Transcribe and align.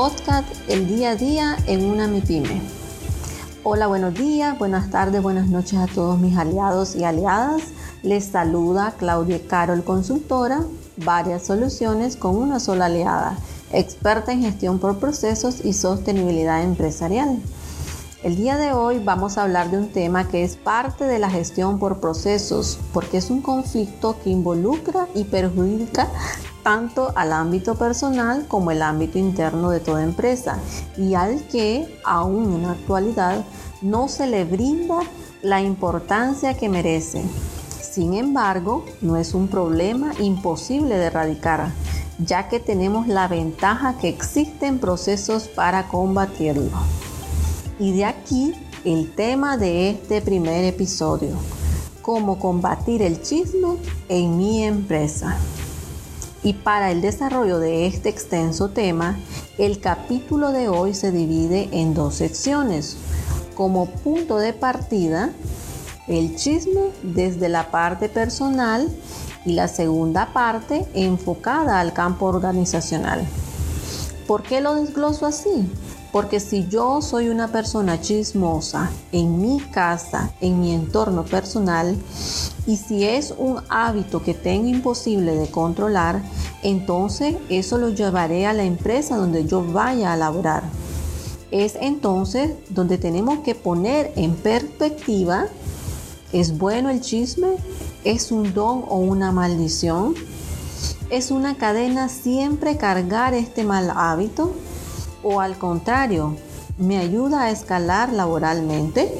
podcast 0.00 0.48
El 0.66 0.88
día 0.88 1.10
a 1.10 1.14
día 1.14 1.58
en 1.66 1.84
una 1.84 2.06
MIPYME. 2.06 2.62
Hola, 3.64 3.86
buenos 3.86 4.14
días, 4.14 4.58
buenas 4.58 4.88
tardes, 4.88 5.20
buenas 5.20 5.48
noches 5.48 5.78
a 5.78 5.88
todos 5.88 6.18
mis 6.18 6.38
aliados 6.38 6.96
y 6.96 7.04
aliadas. 7.04 7.64
Les 8.02 8.24
saluda 8.24 8.94
Claudia 8.96 9.46
Carol, 9.46 9.84
consultora, 9.84 10.62
varias 10.96 11.44
soluciones 11.44 12.16
con 12.16 12.34
una 12.34 12.60
sola 12.60 12.86
aliada, 12.86 13.36
experta 13.74 14.32
en 14.32 14.40
gestión 14.40 14.78
por 14.78 14.98
procesos 14.98 15.62
y 15.66 15.74
sostenibilidad 15.74 16.62
empresarial. 16.62 17.38
El 18.22 18.36
día 18.36 18.56
de 18.56 18.72
hoy 18.72 19.02
vamos 19.04 19.36
a 19.36 19.42
hablar 19.42 19.70
de 19.70 19.76
un 19.76 19.90
tema 19.90 20.28
que 20.28 20.44
es 20.44 20.56
parte 20.56 21.04
de 21.04 21.18
la 21.18 21.28
gestión 21.28 21.78
por 21.78 22.00
procesos, 22.00 22.78
porque 22.94 23.18
es 23.18 23.28
un 23.28 23.42
conflicto 23.42 24.16
que 24.24 24.30
involucra 24.30 25.08
y 25.14 25.24
perjudica 25.24 26.08
tanto 26.70 27.12
al 27.16 27.32
ámbito 27.32 27.74
personal 27.74 28.46
como 28.46 28.70
el 28.70 28.80
ámbito 28.80 29.18
interno 29.18 29.70
de 29.70 29.80
toda 29.80 30.04
empresa 30.04 30.60
y 30.96 31.14
al 31.14 31.42
que 31.48 31.98
aún 32.04 32.54
en 32.54 32.62
la 32.62 32.70
actualidad 32.70 33.44
no 33.82 34.06
se 34.06 34.28
le 34.28 34.44
brinda 34.44 35.00
la 35.42 35.60
importancia 35.60 36.54
que 36.54 36.68
merece. 36.68 37.24
Sin 37.82 38.14
embargo, 38.14 38.84
no 39.00 39.16
es 39.16 39.34
un 39.34 39.48
problema 39.48 40.12
imposible 40.20 40.96
de 40.96 41.06
erradicar, 41.06 41.72
ya 42.24 42.46
que 42.46 42.60
tenemos 42.60 43.08
la 43.08 43.26
ventaja 43.26 43.98
que 43.98 44.08
existen 44.08 44.78
procesos 44.78 45.48
para 45.48 45.88
combatirlo. 45.88 46.70
Y 47.80 47.94
de 47.94 48.04
aquí 48.04 48.54
el 48.84 49.12
tema 49.16 49.56
de 49.56 49.90
este 49.90 50.22
primer 50.22 50.64
episodio, 50.64 51.34
cómo 52.00 52.38
combatir 52.38 53.02
el 53.02 53.20
chisme 53.22 53.76
en 54.08 54.36
mi 54.36 54.62
empresa. 54.62 55.36
Y 56.42 56.54
para 56.54 56.90
el 56.90 57.02
desarrollo 57.02 57.58
de 57.58 57.86
este 57.86 58.08
extenso 58.08 58.70
tema, 58.70 59.18
el 59.58 59.80
capítulo 59.80 60.52
de 60.52 60.68
hoy 60.68 60.94
se 60.94 61.12
divide 61.12 61.68
en 61.72 61.92
dos 61.92 62.14
secciones. 62.14 62.96
Como 63.54 63.86
punto 63.86 64.38
de 64.38 64.54
partida, 64.54 65.32
el 66.08 66.36
chisme 66.36 66.80
desde 67.02 67.50
la 67.50 67.70
parte 67.70 68.08
personal 68.08 68.88
y 69.44 69.52
la 69.52 69.68
segunda 69.68 70.32
parte 70.32 70.86
enfocada 70.94 71.78
al 71.78 71.92
campo 71.92 72.26
organizacional. 72.26 73.26
¿Por 74.26 74.42
qué 74.42 74.60
lo 74.60 74.74
desgloso 74.76 75.26
así? 75.26 75.70
Porque 76.12 76.40
si 76.40 76.66
yo 76.66 77.02
soy 77.02 77.28
una 77.28 77.48
persona 77.48 78.00
chismosa 78.00 78.90
en 79.12 79.40
mi 79.40 79.60
casa, 79.60 80.32
en 80.40 80.60
mi 80.60 80.74
entorno 80.74 81.24
personal, 81.24 81.96
y 82.66 82.76
si 82.76 83.04
es 83.04 83.32
un 83.38 83.60
hábito 83.68 84.22
que 84.22 84.34
tengo 84.34 84.66
imposible 84.66 85.36
de 85.36 85.48
controlar, 85.50 86.20
entonces 86.62 87.36
eso 87.48 87.78
lo 87.78 87.90
llevaré 87.90 88.46
a 88.46 88.52
la 88.52 88.64
empresa 88.64 89.16
donde 89.16 89.46
yo 89.46 89.64
vaya 89.64 90.12
a 90.12 90.16
laborar. 90.16 90.64
Es 91.52 91.76
entonces 91.80 92.52
donde 92.68 92.98
tenemos 92.98 93.40
que 93.40 93.54
poner 93.54 94.12
en 94.16 94.34
perspectiva, 94.34 95.46
¿es 96.32 96.58
bueno 96.58 96.90
el 96.90 97.00
chisme? 97.00 97.48
¿Es 98.04 98.32
un 98.32 98.52
don 98.52 98.84
o 98.88 98.96
una 98.96 99.30
maldición? 99.30 100.14
¿Es 101.08 101.30
una 101.30 101.56
cadena 101.56 102.08
siempre 102.08 102.76
cargar 102.76 103.34
este 103.34 103.64
mal 103.64 103.90
hábito? 103.94 104.52
O 105.22 105.40
al 105.40 105.58
contrario, 105.58 106.36
me 106.78 106.98
ayuda 106.98 107.42
a 107.42 107.50
escalar 107.50 108.12
laboralmente? 108.12 109.12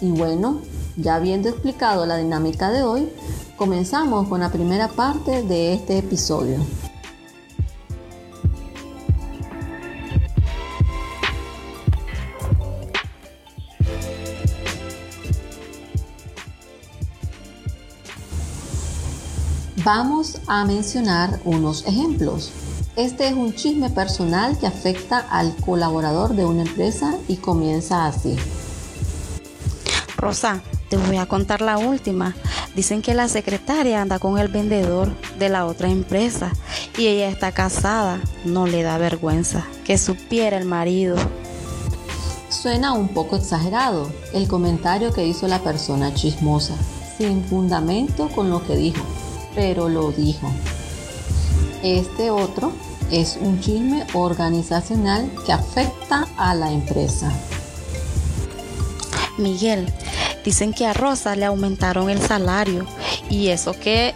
Y 0.00 0.10
bueno, 0.10 0.60
ya 0.96 1.16
habiendo 1.16 1.48
explicado 1.48 2.06
la 2.06 2.16
dinámica 2.16 2.70
de 2.70 2.82
hoy, 2.82 3.08
comenzamos 3.56 4.28
con 4.28 4.40
la 4.40 4.50
primera 4.50 4.88
parte 4.88 5.42
de 5.42 5.74
este 5.74 5.98
episodio. 5.98 6.58
Vamos 19.84 20.38
a 20.46 20.64
mencionar 20.64 21.40
unos 21.44 21.84
ejemplos. 21.86 22.50
Este 22.96 23.26
es 23.26 23.32
un 23.32 23.52
chisme 23.52 23.90
personal 23.90 24.56
que 24.56 24.68
afecta 24.68 25.18
al 25.18 25.56
colaborador 25.56 26.36
de 26.36 26.44
una 26.44 26.62
empresa 26.62 27.16
y 27.26 27.38
comienza 27.38 28.06
así. 28.06 28.36
Rosa, 30.16 30.62
te 30.88 30.96
voy 30.96 31.16
a 31.16 31.26
contar 31.26 31.60
la 31.60 31.76
última. 31.76 32.36
Dicen 32.76 33.02
que 33.02 33.14
la 33.14 33.26
secretaria 33.26 34.00
anda 34.00 34.20
con 34.20 34.38
el 34.38 34.46
vendedor 34.46 35.12
de 35.40 35.48
la 35.48 35.66
otra 35.66 35.88
empresa 35.88 36.52
y 36.96 37.08
ella 37.08 37.28
está 37.28 37.50
casada. 37.50 38.20
No 38.44 38.68
le 38.68 38.84
da 38.84 38.96
vergüenza 38.96 39.66
que 39.84 39.98
supiera 39.98 40.56
el 40.56 40.64
marido. 40.64 41.16
Suena 42.48 42.92
un 42.92 43.08
poco 43.08 43.34
exagerado 43.34 44.08
el 44.32 44.46
comentario 44.46 45.12
que 45.12 45.26
hizo 45.26 45.48
la 45.48 45.58
persona 45.58 46.14
chismosa, 46.14 46.76
sin 47.18 47.42
fundamento 47.42 48.28
con 48.28 48.50
lo 48.50 48.64
que 48.64 48.76
dijo, 48.76 49.04
pero 49.56 49.88
lo 49.88 50.12
dijo. 50.12 50.48
Este 51.84 52.30
otro 52.30 52.72
es 53.10 53.36
un 53.38 53.60
chisme 53.60 54.06
organizacional 54.14 55.30
que 55.44 55.52
afecta 55.52 56.26
a 56.38 56.54
la 56.54 56.72
empresa. 56.72 57.30
Miguel, 59.36 59.92
dicen 60.42 60.72
que 60.72 60.86
a 60.86 60.94
Rosa 60.94 61.36
le 61.36 61.44
aumentaron 61.44 62.08
el 62.08 62.22
salario 62.22 62.86
y 63.28 63.48
eso 63.48 63.78
que 63.78 64.14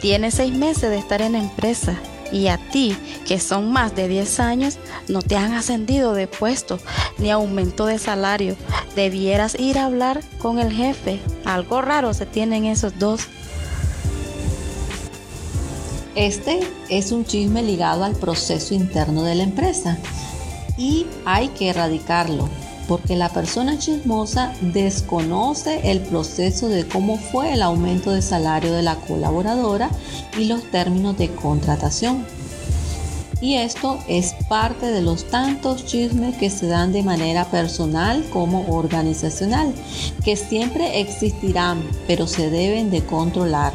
tiene 0.00 0.30
seis 0.30 0.54
meses 0.54 0.88
de 0.88 0.98
estar 0.98 1.20
en 1.20 1.34
empresa 1.34 1.98
y 2.30 2.46
a 2.46 2.58
ti, 2.58 2.96
que 3.26 3.40
son 3.40 3.72
más 3.72 3.96
de 3.96 4.06
10 4.06 4.38
años, 4.38 4.78
no 5.08 5.20
te 5.20 5.36
han 5.36 5.52
ascendido 5.52 6.14
de 6.14 6.28
puesto 6.28 6.78
ni 7.18 7.32
aumento 7.32 7.86
de 7.86 7.98
salario. 7.98 8.56
Debieras 8.94 9.58
ir 9.58 9.78
a 9.78 9.86
hablar 9.86 10.20
con 10.38 10.60
el 10.60 10.72
jefe. 10.72 11.20
Algo 11.44 11.82
raro 11.82 12.14
se 12.14 12.26
tienen 12.26 12.66
esos 12.66 12.98
dos. 13.00 13.22
Este 16.16 16.60
es 16.88 17.10
un 17.10 17.24
chisme 17.24 17.62
ligado 17.62 18.04
al 18.04 18.14
proceso 18.14 18.72
interno 18.72 19.24
de 19.24 19.34
la 19.34 19.42
empresa 19.42 19.98
y 20.78 21.06
hay 21.24 21.48
que 21.48 21.70
erradicarlo 21.70 22.48
porque 22.86 23.16
la 23.16 23.30
persona 23.30 23.78
chismosa 23.78 24.52
desconoce 24.60 25.90
el 25.90 26.00
proceso 26.00 26.68
de 26.68 26.86
cómo 26.86 27.16
fue 27.16 27.52
el 27.52 27.62
aumento 27.62 28.12
de 28.12 28.22
salario 28.22 28.72
de 28.72 28.82
la 28.82 28.96
colaboradora 28.96 29.90
y 30.38 30.44
los 30.44 30.62
términos 30.70 31.16
de 31.18 31.30
contratación. 31.30 32.24
Y 33.40 33.56
esto 33.56 33.98
es 34.08 34.34
parte 34.48 34.86
de 34.86 35.02
los 35.02 35.24
tantos 35.24 35.84
chismes 35.84 36.36
que 36.36 36.48
se 36.48 36.66
dan 36.66 36.92
de 36.92 37.02
manera 37.02 37.44
personal 37.46 38.24
como 38.32 38.66
organizacional, 38.74 39.74
que 40.24 40.36
siempre 40.36 41.00
existirán, 41.00 41.82
pero 42.06 42.26
se 42.26 42.50
deben 42.50 42.90
de 42.90 43.04
controlar. 43.04 43.72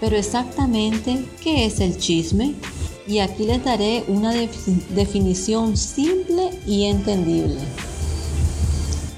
Pero 0.00 0.16
exactamente, 0.16 1.24
¿qué 1.42 1.66
es 1.66 1.80
el 1.80 1.98
chisme? 1.98 2.54
Y 3.06 3.18
aquí 3.18 3.44
les 3.44 3.62
daré 3.62 4.04
una 4.08 4.32
definición 4.90 5.76
simple 5.76 6.50
y 6.66 6.84
entendible. 6.84 7.58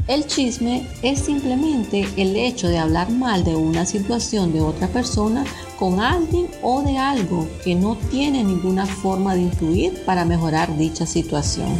El 0.09 0.27
chisme 0.27 0.89
es 1.03 1.21
simplemente 1.21 2.09
el 2.17 2.37
hecho 2.37 2.69
de 2.69 2.79
hablar 2.79 3.11
mal 3.11 3.45
de 3.45 3.55
una 3.55 3.87
situación 3.87 4.53
de 4.53 4.61
otra 4.61 4.89
persona 4.89 5.45
con 5.79 6.01
alguien 6.01 6.49
o 6.63 6.83
de 6.83 6.99
algo 6.99 7.49
que 7.63 7.77
no 7.77 7.97
tiene 8.11 8.43
ninguna 8.43 8.85
forma 8.85 9.35
de 9.35 9.43
influir 9.43 10.05
para 10.05 10.25
mejorar 10.25 10.77
dicha 10.77 11.07
situación. 11.07 11.71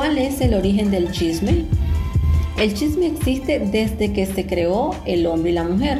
¿Cuál 0.00 0.16
es 0.16 0.40
el 0.40 0.54
origen 0.54 0.90
del 0.90 1.12
chisme? 1.12 1.66
El 2.58 2.72
chisme 2.72 3.04
existe 3.04 3.58
desde 3.58 4.14
que 4.14 4.24
se 4.24 4.46
creó 4.46 4.92
el 5.04 5.26
hombre 5.26 5.50
y 5.50 5.54
la 5.54 5.64
mujer. 5.64 5.98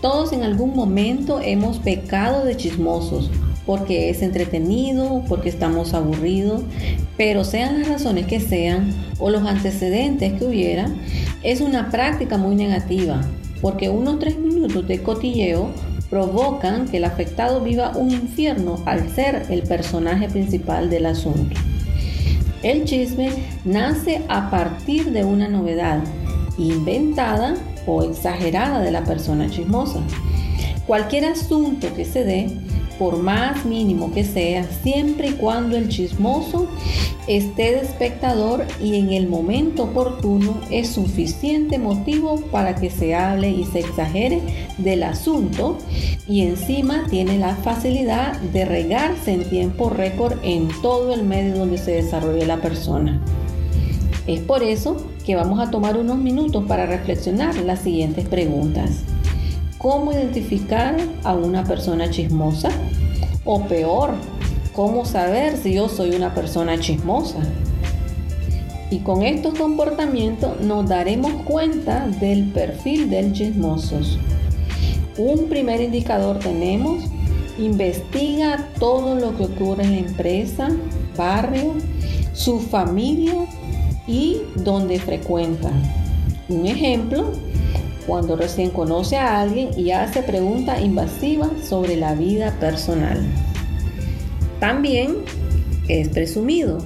Todos 0.00 0.32
en 0.32 0.44
algún 0.44 0.76
momento 0.76 1.40
hemos 1.40 1.80
pecado 1.80 2.44
de 2.44 2.56
chismosos, 2.56 3.32
porque 3.66 4.10
es 4.10 4.22
entretenido, 4.22 5.24
porque 5.28 5.48
estamos 5.48 5.92
aburridos, 5.92 6.62
pero 7.16 7.42
sean 7.42 7.80
las 7.80 7.88
razones 7.88 8.26
que 8.28 8.38
sean 8.38 8.94
o 9.18 9.28
los 9.28 9.42
antecedentes 9.42 10.34
que 10.34 10.44
hubiera, 10.44 10.88
es 11.42 11.60
una 11.60 11.90
práctica 11.90 12.38
muy 12.38 12.54
negativa, 12.54 13.22
porque 13.60 13.88
unos 13.88 14.20
tres 14.20 14.38
minutos 14.38 14.86
de 14.86 15.02
cotilleo 15.02 15.72
provocan 16.10 16.86
que 16.86 16.98
el 16.98 17.04
afectado 17.04 17.60
viva 17.60 17.90
un 17.96 18.12
infierno 18.12 18.80
al 18.86 19.10
ser 19.12 19.46
el 19.50 19.62
personaje 19.62 20.28
principal 20.28 20.90
del 20.90 21.06
asunto. 21.06 21.56
El 22.62 22.84
chisme 22.84 23.30
nace 23.64 24.22
a 24.28 24.50
partir 24.50 25.12
de 25.12 25.24
una 25.24 25.48
novedad 25.48 26.02
inventada 26.58 27.54
o 27.86 28.02
exagerada 28.02 28.80
de 28.80 28.90
la 28.90 29.04
persona 29.04 29.48
chismosa. 29.50 30.00
Cualquier 30.86 31.26
asunto 31.26 31.88
que 31.94 32.04
se 32.04 32.24
dé 32.24 32.50
por 32.98 33.18
más 33.18 33.64
mínimo 33.64 34.12
que 34.12 34.24
sea, 34.24 34.64
siempre 34.82 35.28
y 35.28 35.32
cuando 35.32 35.76
el 35.76 35.88
chismoso 35.88 36.68
esté 37.26 37.72
de 37.72 37.80
espectador 37.80 38.64
y 38.82 38.96
en 38.96 39.12
el 39.12 39.26
momento 39.26 39.84
oportuno 39.84 40.60
es 40.70 40.90
suficiente 40.90 41.78
motivo 41.78 42.40
para 42.52 42.76
que 42.76 42.90
se 42.90 43.14
hable 43.14 43.50
y 43.50 43.64
se 43.64 43.80
exagere 43.80 44.40
del 44.78 45.02
asunto 45.02 45.78
y 46.28 46.42
encima 46.42 47.06
tiene 47.10 47.38
la 47.38 47.56
facilidad 47.56 48.38
de 48.40 48.64
regarse 48.64 49.32
en 49.32 49.48
tiempo 49.48 49.90
récord 49.90 50.34
en 50.42 50.68
todo 50.82 51.14
el 51.14 51.24
medio 51.24 51.56
donde 51.58 51.78
se 51.78 51.92
desarrolle 51.92 52.46
la 52.46 52.58
persona. 52.58 53.20
Es 54.26 54.40
por 54.40 54.62
eso 54.62 54.96
que 55.24 55.36
vamos 55.36 55.60
a 55.60 55.70
tomar 55.70 55.96
unos 55.96 56.18
minutos 56.18 56.64
para 56.66 56.86
reflexionar 56.86 57.54
las 57.56 57.80
siguientes 57.80 58.26
preguntas. 58.28 59.02
¿Cómo 59.88 60.10
identificar 60.10 60.96
a 61.22 61.32
una 61.32 61.62
persona 61.62 62.10
chismosa? 62.10 62.70
O 63.44 63.68
peor, 63.68 64.14
¿cómo 64.72 65.04
saber 65.04 65.56
si 65.56 65.74
yo 65.74 65.88
soy 65.88 66.10
una 66.10 66.34
persona 66.34 66.76
chismosa? 66.80 67.38
Y 68.90 68.98
con 68.98 69.22
estos 69.22 69.54
comportamientos 69.54 70.60
nos 70.60 70.88
daremos 70.88 71.30
cuenta 71.44 72.04
del 72.08 72.50
perfil 72.50 73.08
del 73.08 73.32
chismoso. 73.32 74.00
Un 75.18 75.48
primer 75.48 75.80
indicador 75.80 76.40
tenemos, 76.40 77.04
investiga 77.56 78.68
todo 78.80 79.14
lo 79.14 79.36
que 79.36 79.44
ocurre 79.44 79.84
en 79.84 79.92
la 79.92 79.98
empresa, 79.98 80.68
barrio, 81.16 81.74
su 82.32 82.58
familia 82.58 83.46
y 84.08 84.38
donde 84.56 84.98
frecuenta. 84.98 85.70
Un 86.48 86.66
ejemplo, 86.66 87.30
cuando 88.06 88.36
recién 88.36 88.70
conoce 88.70 89.16
a 89.16 89.40
alguien 89.40 89.70
y 89.76 89.90
hace 89.90 90.22
preguntas 90.22 90.80
invasivas 90.80 91.50
sobre 91.68 91.96
la 91.96 92.14
vida 92.14 92.52
personal. 92.60 93.24
También 94.60 95.16
es 95.88 96.08
presumido, 96.08 96.78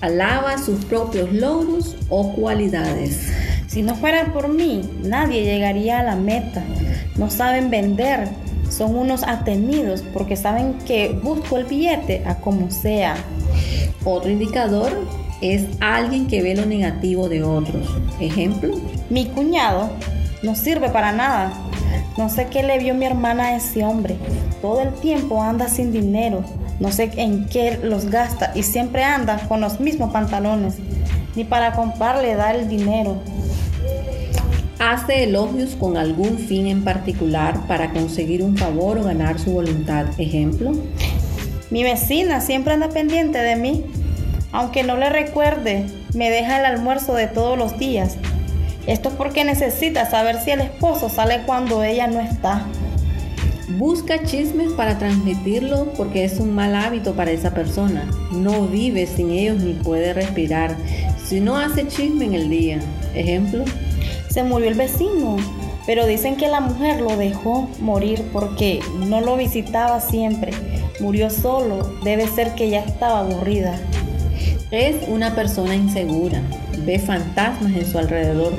alaba 0.00 0.58
sus 0.58 0.84
propios 0.84 1.32
logros 1.32 1.96
o 2.08 2.32
cualidades. 2.32 3.32
Si 3.66 3.82
no 3.82 3.94
fuera 3.94 4.32
por 4.32 4.48
mí, 4.48 4.82
nadie 5.02 5.44
llegaría 5.44 6.00
a 6.00 6.02
la 6.02 6.16
meta. 6.16 6.62
No 7.16 7.30
saben 7.30 7.70
vender, 7.70 8.28
son 8.70 8.96
unos 8.96 9.22
atenidos 9.22 10.02
porque 10.12 10.36
saben 10.36 10.74
que 10.86 11.18
busco 11.22 11.56
el 11.56 11.64
billete 11.64 12.22
a 12.26 12.36
como 12.36 12.70
sea. 12.70 13.16
Otro 14.04 14.30
indicador 14.30 14.92
es 15.40 15.64
alguien 15.80 16.26
que 16.26 16.42
ve 16.42 16.54
lo 16.54 16.66
negativo 16.66 17.28
de 17.28 17.42
otros. 17.42 17.88
Ejemplo. 18.20 18.74
Mi 19.10 19.26
cuñado 19.26 19.90
no 20.42 20.54
sirve 20.54 20.90
para 20.90 21.12
nada. 21.12 21.52
No 22.16 22.28
sé 22.28 22.48
qué 22.48 22.62
le 22.62 22.78
vio 22.78 22.94
mi 22.94 23.06
hermana 23.06 23.48
a 23.48 23.56
ese 23.56 23.84
hombre. 23.84 24.16
Todo 24.60 24.82
el 24.82 24.92
tiempo 24.94 25.42
anda 25.42 25.68
sin 25.68 25.92
dinero. 25.92 26.44
No 26.80 26.90
sé 26.90 27.10
en 27.16 27.46
qué 27.48 27.78
los 27.82 28.06
gasta 28.06 28.52
y 28.54 28.62
siempre 28.62 29.04
anda 29.04 29.38
con 29.48 29.60
los 29.60 29.80
mismos 29.80 30.12
pantalones. 30.12 30.74
Ni 31.36 31.44
para 31.44 31.72
comprarle 31.72 32.34
da 32.34 32.52
el 32.52 32.68
dinero. 32.68 33.16
Hace 34.78 35.24
elogios 35.24 35.76
con 35.76 35.96
algún 35.96 36.38
fin 36.38 36.66
en 36.66 36.82
particular 36.82 37.66
para 37.68 37.92
conseguir 37.92 38.42
un 38.42 38.56
favor 38.56 38.98
o 38.98 39.04
ganar 39.04 39.38
su 39.38 39.52
voluntad. 39.52 40.06
Ejemplo. 40.18 40.72
Mi 41.70 41.84
vecina 41.84 42.40
siempre 42.40 42.74
anda 42.74 42.88
pendiente 42.88 43.38
de 43.38 43.56
mí. 43.56 43.84
Aunque 44.50 44.82
no 44.82 44.96
le 44.96 45.08
recuerde, 45.08 45.86
me 46.14 46.30
deja 46.30 46.58
el 46.58 46.66
almuerzo 46.66 47.14
de 47.14 47.28
todos 47.28 47.56
los 47.56 47.78
días. 47.78 48.18
Esto 48.86 49.10
es 49.10 49.14
porque 49.14 49.44
necesita 49.44 50.10
saber 50.10 50.40
si 50.40 50.50
el 50.50 50.60
esposo 50.60 51.08
sale 51.08 51.42
cuando 51.46 51.82
ella 51.82 52.06
no 52.08 52.20
está. 52.20 52.66
Busca 53.78 54.22
chismes 54.24 54.72
para 54.72 54.98
transmitirlo 54.98 55.92
porque 55.96 56.24
es 56.24 56.40
un 56.40 56.54
mal 56.54 56.74
hábito 56.74 57.14
para 57.14 57.30
esa 57.30 57.54
persona. 57.54 58.10
No 58.32 58.66
vive 58.66 59.06
sin 59.06 59.30
ellos 59.30 59.62
ni 59.62 59.72
puede 59.72 60.12
respirar. 60.12 60.76
Si 61.24 61.40
no 61.40 61.56
hace 61.56 61.86
chisme 61.86 62.26
en 62.26 62.34
el 62.34 62.50
día. 62.50 62.80
Ejemplo. 63.14 63.64
Se 64.28 64.42
murió 64.42 64.68
el 64.68 64.74
vecino, 64.74 65.36
pero 65.86 66.06
dicen 66.06 66.36
que 66.36 66.48
la 66.48 66.60
mujer 66.60 67.00
lo 67.00 67.16
dejó 67.16 67.68
morir 67.80 68.24
porque 68.32 68.80
no 69.06 69.20
lo 69.20 69.36
visitaba 69.36 70.00
siempre. 70.00 70.52
Murió 71.00 71.30
solo. 71.30 71.94
Debe 72.02 72.26
ser 72.26 72.54
que 72.54 72.68
ya 72.68 72.80
estaba 72.80 73.20
aburrida. 73.20 73.78
Es 74.70 74.96
una 75.08 75.34
persona 75.34 75.74
insegura, 75.74 76.40
ve 76.84 76.98
fantasmas 76.98 77.72
en 77.72 77.86
su 77.86 77.98
alrededor, 77.98 78.52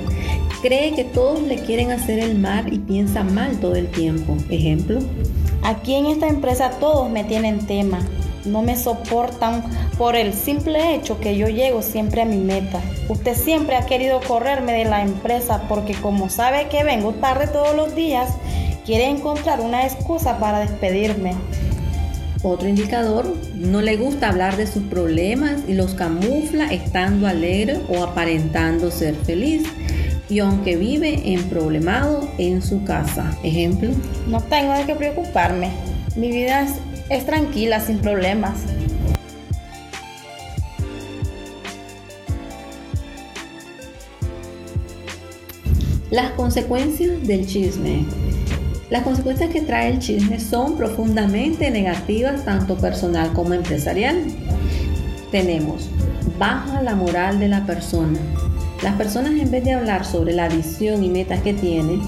cree 0.62 0.94
que 0.94 1.04
todos 1.04 1.42
le 1.42 1.58
quieren 1.58 1.92
hacer 1.92 2.20
el 2.20 2.38
mal 2.38 2.72
y 2.74 2.80
piensa 2.80 3.24
mal 3.24 3.58
todo 3.60 3.76
el 3.76 3.88
tiempo. 3.88 4.38
Ejemplo. 4.50 5.00
Aquí 5.64 5.96
en 5.96 6.08
esta 6.08 6.28
empresa 6.28 6.72
todos 6.80 7.10
me 7.10 7.24
tienen 7.24 7.66
tema. 7.66 8.00
No 8.46 8.62
me 8.62 8.76
soportan 8.76 9.64
por 9.98 10.16
el 10.16 10.34
simple 10.34 10.96
hecho 10.96 11.20
que 11.20 11.38
yo 11.38 11.48
llego 11.48 11.82
siempre 11.82 12.22
a 12.22 12.26
mi 12.26 12.38
meta. 12.38 12.82
Usted 13.08 13.36
siempre 13.36 13.78
ha 13.78 13.86
querido 13.86 14.20
correrme 14.28 14.74
de 14.74 14.86
la 14.86 15.02
empresa 15.02 15.64
porque 15.70 15.94
como 15.94 16.30
sabe 16.30 16.68
que 16.68 16.84
vengo 16.84 17.14
tarde 17.14 17.48
todos 17.48 17.76
los 17.76 17.96
días, 17.96 18.30
quiere 18.86 19.08
encontrar 19.08 19.62
una 19.62 19.86
excusa 19.86 20.40
para 20.40 20.60
despedirme. 20.60 21.34
Otro 22.46 22.68
indicador, 22.68 23.38
no 23.56 23.82
le 23.82 23.96
gusta 23.96 24.28
hablar 24.28 24.58
de 24.58 24.68
sus 24.68 24.84
problemas 24.84 25.62
y 25.66 25.74
los 25.74 25.94
camufla 25.94 26.74
estando 26.74 27.26
alegre 27.26 27.80
o 27.88 28.04
aparentando 28.04 28.92
ser 28.92 29.16
feliz. 29.16 29.64
Y 30.28 30.40
aunque 30.40 30.76
vive 30.76 31.34
en 31.34 31.44
problemado 31.44 32.30
en 32.38 32.62
su 32.62 32.84
casa. 32.84 33.38
Ejemplo. 33.44 33.92
No 34.28 34.42
tengo 34.42 34.74
de 34.74 34.86
qué 34.86 34.94
preocuparme. 34.94 35.72
Mi 36.18 36.32
vida 36.32 36.64
es, 36.64 36.72
es 37.10 37.26
tranquila, 37.26 37.80
sin 37.80 38.00
problemas. 38.00 38.60
Las 46.12 46.32
consecuencias 46.32 47.26
del 47.26 47.48
chisme. 47.48 48.06
Las 48.94 49.02
consecuencias 49.02 49.50
que 49.50 49.62
trae 49.62 49.90
el 49.90 49.98
chisme 49.98 50.40
son 50.40 50.78
profundamente 50.78 51.72
negativas 51.72 52.46
tanto 52.46 52.78
personal 52.78 53.34
como 53.34 53.56
empresarial. 53.56 54.24
Tenemos 55.32 55.90
baja 56.38 56.80
la 56.84 56.94
moral 56.94 57.40
de 57.40 57.48
la 57.48 57.66
persona. 57.66 58.20
Las 58.84 58.94
personas 58.94 59.32
en 59.32 59.50
vez 59.50 59.64
de 59.64 59.72
hablar 59.72 60.06
sobre 60.06 60.34
la 60.34 60.48
visión 60.48 61.04
y 61.04 61.10
metas 61.10 61.42
que 61.42 61.56
tienen, 61.56 62.04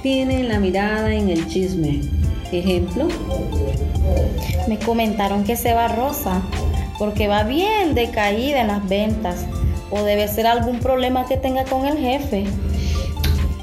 tienen 0.00 0.46
la 0.46 0.60
mirada 0.60 1.12
en 1.12 1.28
el 1.28 1.44
chisme. 1.48 2.02
Ejemplo. 2.52 3.08
Me 4.68 4.78
comentaron 4.78 5.42
que 5.42 5.56
se 5.56 5.74
va 5.74 5.88
rosa 5.88 6.40
porque 7.00 7.26
va 7.26 7.42
bien 7.42 7.96
decaída 7.96 8.60
en 8.60 8.68
las 8.68 8.88
ventas 8.88 9.44
o 9.90 10.04
debe 10.04 10.28
ser 10.28 10.46
algún 10.46 10.78
problema 10.78 11.26
que 11.26 11.36
tenga 11.36 11.64
con 11.64 11.84
el 11.84 11.98
jefe. 11.98 12.44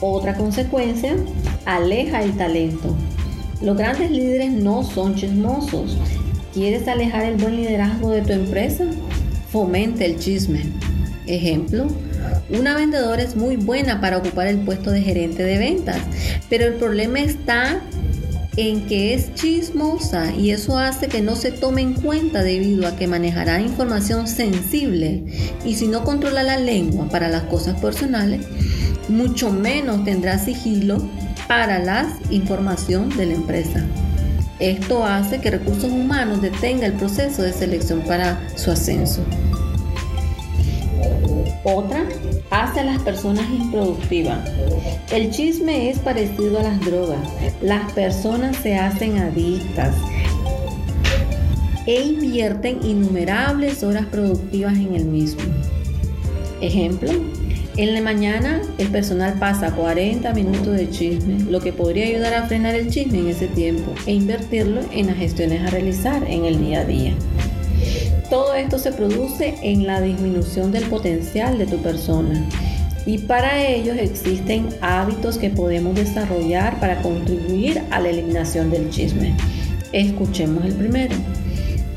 Otra 0.02 0.36
consecuencia, 0.36 1.16
aleja 1.66 2.24
el 2.24 2.36
talento. 2.38 2.96
Los 3.62 3.78
grandes 3.78 4.12
líderes 4.12 4.52
no 4.52 4.84
son 4.84 5.16
chismosos. 5.16 5.98
¿Quieres 6.54 6.88
alejar 6.88 7.26
el 7.26 7.36
buen 7.36 7.56
liderazgo 7.58 8.12
de 8.12 8.22
tu 8.22 8.34
empresa? 8.34 8.86
Fomente 9.52 10.06
el 10.06 10.20
chisme. 10.20 10.64
Ejemplo, 11.28 11.88
una 12.50 12.76
vendedora 12.76 13.22
es 13.22 13.36
muy 13.36 13.56
buena 13.56 14.00
para 14.00 14.18
ocupar 14.18 14.48
el 14.48 14.60
puesto 14.60 14.92
de 14.92 15.02
gerente 15.02 15.44
de 15.44 15.58
ventas, 15.58 15.98
pero 16.50 16.66
el 16.66 16.76
problema 16.76 17.20
está 17.20 17.82
en 18.58 18.86
que 18.88 19.14
es 19.14 19.34
chismosa 19.34 20.34
y 20.34 20.52
eso 20.52 20.78
hace 20.78 21.08
que 21.08 21.22
no 21.22 21.36
se 21.36 21.52
tome 21.52 21.82
en 21.82 21.94
cuenta 21.94 22.42
debido 22.42 22.88
a 22.88 22.96
que 22.96 23.08
manejará 23.08 23.60
información 23.60 24.28
sensible 24.28 25.24
y 25.66 25.76
si 25.76 25.88
no 25.88 26.04
controla 26.04 26.44
la 26.44 26.58
lengua 26.58 27.10
para 27.10 27.28
las 27.28 27.44
cosas 27.44 27.80
personales, 27.82 28.46
mucho 29.10 29.52
menos 29.52 30.04
tendrá 30.04 30.40
sigilo 30.40 30.98
para 31.48 31.80
la 31.80 32.08
información 32.30 33.10
de 33.10 33.28
la 33.28 33.34
empresa. 33.34 33.86
Esto 34.60 35.06
hace 35.06 35.40
que 35.40 35.52
recursos 35.52 35.92
humanos 35.92 36.42
detenga 36.42 36.86
el 36.86 36.94
proceso 36.94 37.42
de 37.42 37.52
selección 37.52 38.02
para 38.02 38.40
su 38.58 38.72
ascenso. 38.72 39.22
Otra, 41.64 42.06
hace 42.52 42.82
a 42.82 42.84
las 42.84 43.02
personas 43.02 43.50
improductivas. 43.50 44.48
El 45.12 45.32
chisme 45.32 45.90
es 45.90 46.00
parecido 46.00 46.60
a 46.60 46.64
las 46.64 46.80
drogas. 46.80 47.20
Las 47.62 47.92
personas 47.94 48.56
se 48.58 48.78
hacen 48.78 49.18
adictas 49.18 49.96
e 51.86 52.02
invierten 52.02 52.80
innumerables 52.84 53.84
horas 53.84 54.06
productivas 54.06 54.74
en 54.74 54.96
el 54.96 55.06
mismo. 55.06 55.42
Ejemplo, 56.62 57.12
en 57.78 57.94
la 57.94 58.02
mañana 58.02 58.62
el 58.78 58.88
personal 58.88 59.38
pasa 59.38 59.72
40 59.72 60.34
minutos 60.34 60.78
de 60.78 60.90
chisme, 60.90 61.40
lo 61.50 61.60
que 61.60 61.74
podría 61.74 62.06
ayudar 62.06 62.34
a 62.34 62.48
frenar 62.48 62.76
el 62.76 62.90
chisme 62.90 63.20
en 63.20 63.28
ese 63.28 63.48
tiempo 63.48 63.94
e 64.06 64.14
invertirlo 64.14 64.82
en 64.92 65.08
las 65.08 65.18
gestiones 65.18 65.62
a 65.62 65.72
realizar 65.72 66.24
en 66.30 66.46
el 66.46 66.60
día 66.60 66.82
a 66.82 66.86
día. 66.86 67.14
Todo 68.30 68.56
esto 68.56 68.80
se 68.80 68.92
produce 68.92 69.56
en 69.62 69.86
la 69.86 70.02
disminución 70.02 70.72
del 70.72 70.86
potencial 70.86 71.58
de 71.58 71.68
tu 71.68 71.78
persona. 71.82 72.48
Y 73.06 73.20
para 73.20 73.68
ellos 73.68 73.98
existen 73.98 74.70
hábitos 74.82 75.38
que 75.38 75.52
podemos 75.52 75.94
desarrollar 75.96 76.80
para 76.80 77.02
contribuir 77.02 77.84
a 77.92 78.00
la 78.00 78.10
eliminación 78.10 78.72
del 78.72 78.90
chisme. 78.90 79.36
Escuchemos 79.92 80.66
el 80.66 80.74
primero. 80.74 81.16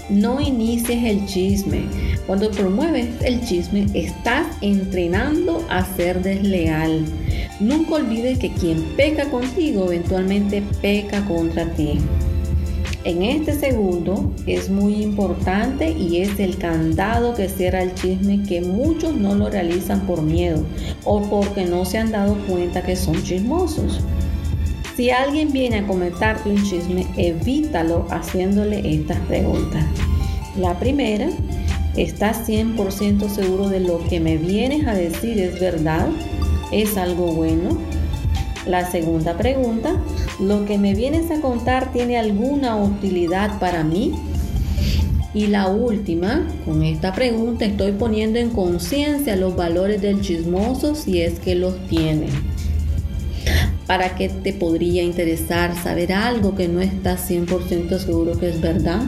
No 0.08 0.40
inicies 0.40 1.04
el 1.04 1.26
chisme. 1.26 1.82
Cuando 2.26 2.50
promueves 2.50 3.08
el 3.22 3.44
chisme, 3.44 3.86
estás 3.92 4.46
entrenando 4.62 5.64
a 5.68 5.84
ser 5.96 6.22
desleal. 6.22 7.04
Nunca 7.60 7.96
olvides 7.96 8.38
que 8.38 8.52
quien 8.52 8.82
peca 8.96 9.28
contigo 9.30 9.86
eventualmente 9.86 10.62
peca 10.80 11.24
contra 11.26 11.66
ti. 11.74 11.98
En 13.04 13.22
este 13.22 13.54
segundo 13.54 14.34
es 14.46 14.70
muy 14.70 15.02
importante 15.02 15.90
y 15.90 16.20
es 16.20 16.40
el 16.40 16.58
candado 16.58 17.34
que 17.34 17.48
cierra 17.48 17.82
el 17.82 17.94
chisme 17.94 18.42
que 18.42 18.60
muchos 18.60 19.14
no 19.14 19.34
lo 19.34 19.48
realizan 19.48 20.06
por 20.06 20.20
miedo 20.22 20.64
o 21.04 21.22
porque 21.22 21.64
no 21.64 21.84
se 21.84 21.98
han 21.98 22.12
dado 22.12 22.36
cuenta 22.46 22.82
que 22.82 22.96
son 22.96 23.22
chismosos. 23.22 24.00
Si 24.99 25.12
alguien 25.12 25.52
viene 25.52 25.76
a 25.76 25.87
comentarte 25.87 26.50
un 26.50 26.61
chisme, 26.64 27.07
evítalo 27.17 28.09
haciéndole 28.11 28.97
estas 28.97 29.21
preguntas. 29.28 29.85
La 30.57 30.76
primera, 30.81 31.28
¿estás 31.97 32.49
100% 32.49 33.28
seguro 33.28 33.69
de 33.69 33.78
lo 33.78 34.00
que 34.09 34.19
me 34.19 34.38
vienes 34.38 34.88
a 34.88 34.95
decir 34.95 35.38
es 35.38 35.61
verdad? 35.61 36.09
¿Es 36.73 36.97
algo 36.97 37.33
bueno? 37.33 37.78
La 38.67 38.90
segunda 38.90 39.38
pregunta, 39.38 40.02
¿lo 40.40 40.64
que 40.64 40.78
me 40.78 40.97
vienes 40.97 41.31
a 41.31 41.40
contar 41.40 41.93
tiene 41.93 42.19
alguna 42.19 42.75
utilidad 42.75 43.61
para 43.61 43.85
mí? 43.85 44.14
Y 45.33 45.47
la 45.47 45.69
última, 45.69 46.45
con 46.64 46.83
esta 46.83 47.12
pregunta 47.12 47.67
estoy 47.67 47.93
poniendo 47.93 48.40
en 48.40 48.50
conciencia 48.50 49.37
los 49.37 49.55
valores 49.55 50.02
del 50.02 50.23
chismoso 50.23 50.97
si 50.97 51.23
es 51.23 51.38
que 51.38 51.55
los 51.55 51.87
tiene. 51.87 52.26
¿Para 53.88 54.14
qué 54.16 54.28
te 54.28 54.52
podría 54.52 55.02
interesar 55.02 55.75
saber 55.75 56.12
algo 56.12 56.54
que 56.54 56.68
no 56.68 56.83
estás 56.83 57.30
100% 57.30 57.99
seguro 57.99 58.38
que 58.38 58.50
es 58.50 58.61
verdad? 58.61 59.00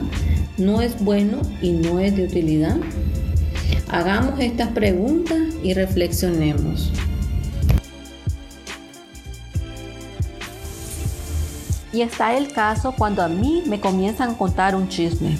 ¿No 0.57 0.81
es 0.81 0.99
bueno 1.03 1.39
y 1.61 1.69
no 1.69 1.99
es 1.99 2.15
de 2.15 2.23
utilidad? 2.23 2.77
Hagamos 3.89 4.39
estas 4.39 4.69
preguntas 4.69 5.37
y 5.61 5.75
reflexionemos. 5.75 6.91
Y 11.93 12.01
está 12.01 12.35
el 12.35 12.51
caso 12.51 12.95
cuando 12.97 13.21
a 13.21 13.27
mí 13.27 13.61
me 13.67 13.79
comienzan 13.79 14.31
a 14.31 14.37
contar 14.39 14.75
un 14.75 14.89
chisme. 14.89 15.37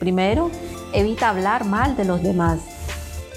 Primero, 0.00 0.50
evita 0.94 1.28
hablar 1.28 1.66
mal 1.66 1.94
de 1.94 2.06
los 2.06 2.22
demás. 2.22 2.60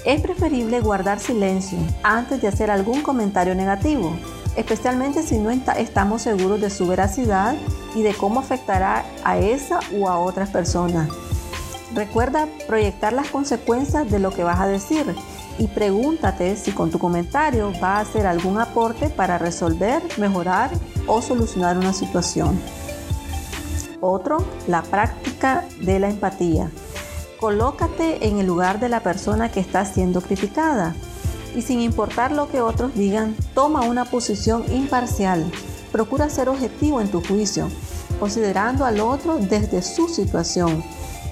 Es 0.06 0.22
preferible 0.22 0.80
guardar 0.80 1.20
silencio 1.20 1.76
antes 2.02 2.40
de 2.40 2.48
hacer 2.48 2.70
algún 2.70 3.02
comentario 3.02 3.54
negativo 3.54 4.16
especialmente 4.56 5.22
si 5.22 5.38
no 5.38 5.50
estamos 5.50 6.22
seguros 6.22 6.60
de 6.60 6.70
su 6.70 6.86
veracidad 6.86 7.54
y 7.94 8.02
de 8.02 8.14
cómo 8.14 8.40
afectará 8.40 9.04
a 9.24 9.38
esa 9.38 9.80
u 9.92 10.08
a 10.08 10.18
otras 10.18 10.50
personas. 10.50 11.08
Recuerda 11.94 12.48
proyectar 12.66 13.12
las 13.12 13.28
consecuencias 13.30 14.10
de 14.10 14.18
lo 14.18 14.30
que 14.30 14.44
vas 14.44 14.60
a 14.60 14.66
decir 14.66 15.14
y 15.58 15.68
pregúntate 15.68 16.56
si 16.56 16.72
con 16.72 16.90
tu 16.90 16.98
comentario 16.98 17.72
va 17.82 17.96
a 17.96 18.00
hacer 18.00 18.26
algún 18.26 18.58
aporte 18.58 19.08
para 19.08 19.38
resolver, 19.38 20.02
mejorar 20.18 20.70
o 21.06 21.22
solucionar 21.22 21.78
una 21.78 21.92
situación. 21.92 22.60
Otro, 24.00 24.44
la 24.66 24.82
práctica 24.82 25.64
de 25.80 25.98
la 25.98 26.10
empatía. 26.10 26.70
Colócate 27.40 28.26
en 28.26 28.38
el 28.38 28.46
lugar 28.46 28.80
de 28.80 28.88
la 28.88 29.00
persona 29.00 29.50
que 29.50 29.60
está 29.60 29.84
siendo 29.84 30.20
criticada 30.20 30.94
y 31.56 31.62
sin 31.62 31.80
importar 31.80 32.32
lo 32.32 32.48
que 32.48 32.60
otros 32.60 32.94
digan, 32.94 33.34
toma 33.54 33.80
una 33.80 34.04
posición 34.04 34.64
imparcial. 34.70 35.50
Procura 35.90 36.28
ser 36.28 36.50
objetivo 36.50 37.00
en 37.00 37.10
tu 37.10 37.22
juicio, 37.24 37.70
considerando 38.20 38.84
al 38.84 39.00
otro 39.00 39.38
desde 39.38 39.80
su 39.80 40.06
situación, 40.08 40.84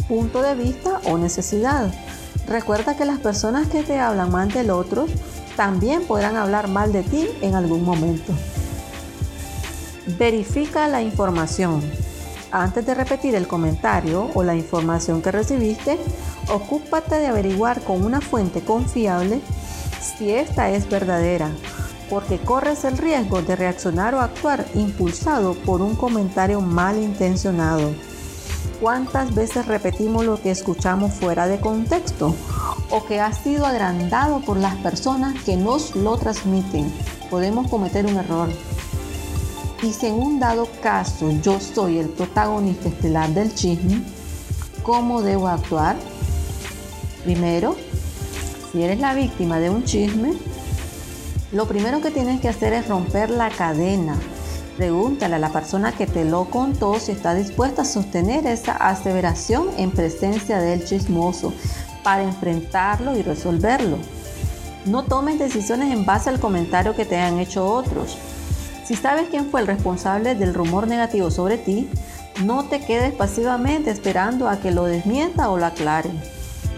punto 0.08 0.40
de 0.40 0.54
vista 0.54 1.02
o 1.04 1.18
necesidad. 1.18 1.92
Recuerda 2.48 2.96
que 2.96 3.04
las 3.04 3.18
personas 3.18 3.68
que 3.68 3.82
te 3.82 3.98
hablan 3.98 4.32
mal 4.32 4.50
del 4.50 4.70
otro 4.70 5.06
también 5.56 6.02
podrán 6.04 6.36
hablar 6.36 6.68
mal 6.68 6.90
de 6.90 7.02
ti 7.02 7.28
en 7.42 7.54
algún 7.54 7.84
momento. 7.84 8.32
Verifica 10.18 10.88
la 10.88 11.02
información. 11.02 11.82
Antes 12.50 12.86
de 12.86 12.94
repetir 12.94 13.34
el 13.34 13.46
comentario 13.46 14.30
o 14.34 14.42
la 14.42 14.54
información 14.54 15.20
que 15.20 15.32
recibiste, 15.32 15.98
ocúpate 16.48 17.16
de 17.16 17.26
averiguar 17.26 17.82
con 17.82 18.04
una 18.04 18.20
fuente 18.20 18.62
confiable 18.62 19.40
si 20.04 20.30
esta 20.30 20.70
es 20.70 20.88
verdadera, 20.88 21.50
porque 22.11 22.38
corres 22.38 22.84
el 22.84 22.99
riesgo 22.99 23.42
de 23.42 23.56
reaccionar 23.56 24.14
o 24.14 24.20
actuar 24.20 24.66
impulsado 24.75 25.54
por 25.54 25.80
un 25.80 25.96
comentario 25.96 26.61
malintencionado. 26.61 27.92
¿Cuántas 28.80 29.34
veces 29.34 29.66
repetimos 29.66 30.25
lo 30.25 30.40
que 30.40 30.50
escuchamos 30.50 31.14
fuera 31.14 31.46
de 31.46 31.58
contexto 31.58 32.34
o 32.90 33.04
que 33.06 33.20
ha 33.20 33.32
sido 33.32 33.64
agrandado 33.64 34.40
por 34.40 34.58
las 34.58 34.75
personas 34.76 35.42
que 35.42 35.56
nos 35.56 35.96
lo 35.96 36.16
transmiten? 36.18 36.92
Podemos 37.30 37.70
cometer 37.70 38.04
un 38.04 38.16
error. 38.16 38.49
Y 39.82 39.92
si 39.92 40.06
en 40.06 40.14
un 40.14 40.38
dado 40.38 40.68
caso 40.82 41.30
yo 41.42 41.61
soy 41.61 41.99
el 41.99 42.08
protagonista 42.08 42.88
estelar 42.88 43.30
del 43.30 43.54
chisme, 43.54 44.02
¿cómo 44.82 45.23
debo 45.23 45.49
actuar? 45.49 45.96
Primero, 47.25 47.76
si 48.74 48.82
eres 48.82 48.98
la 48.98 49.14
víctima 49.14 49.60
de 49.60 49.70
un 49.70 49.84
chisme, 49.84 50.32
lo 51.52 51.68
primero 51.68 52.00
que 52.00 52.10
tienes 52.10 52.40
que 52.40 52.48
hacer 52.48 52.72
es 52.72 52.88
romper 52.88 53.30
la 53.30 53.48
cadena. 53.48 54.16
Pregúntale 54.76 55.36
a 55.36 55.38
la 55.38 55.50
persona 55.50 55.92
que 55.92 56.08
te 56.08 56.24
lo 56.24 56.46
contó 56.46 56.98
si 56.98 57.12
está 57.12 57.34
dispuesta 57.34 57.82
a 57.82 57.84
sostener 57.84 58.48
esa 58.48 58.72
aseveración 58.72 59.68
en 59.76 59.92
presencia 59.92 60.58
del 60.58 60.84
chismoso 60.84 61.54
para 62.02 62.24
enfrentarlo 62.24 63.16
y 63.16 63.22
resolverlo. 63.22 63.98
No 64.86 65.04
tomes 65.04 65.38
decisiones 65.38 65.92
en 65.92 66.04
base 66.04 66.30
al 66.30 66.40
comentario 66.40 66.96
que 66.96 67.04
te 67.04 67.16
han 67.16 67.38
hecho 67.38 67.64
otros. 67.64 68.18
Si 68.84 68.96
sabes 68.96 69.28
quién 69.30 69.52
fue 69.52 69.60
el 69.60 69.68
responsable 69.68 70.34
del 70.34 70.52
rumor 70.52 70.88
negativo 70.88 71.30
sobre 71.30 71.58
ti, 71.58 71.88
no 72.44 72.64
te 72.64 72.80
quedes 72.80 73.12
pasivamente 73.12 73.92
esperando 73.92 74.48
a 74.48 74.58
que 74.58 74.72
lo 74.72 74.86
desmienta 74.86 75.48
o 75.50 75.58
lo 75.58 75.66
aclare. 75.66 76.10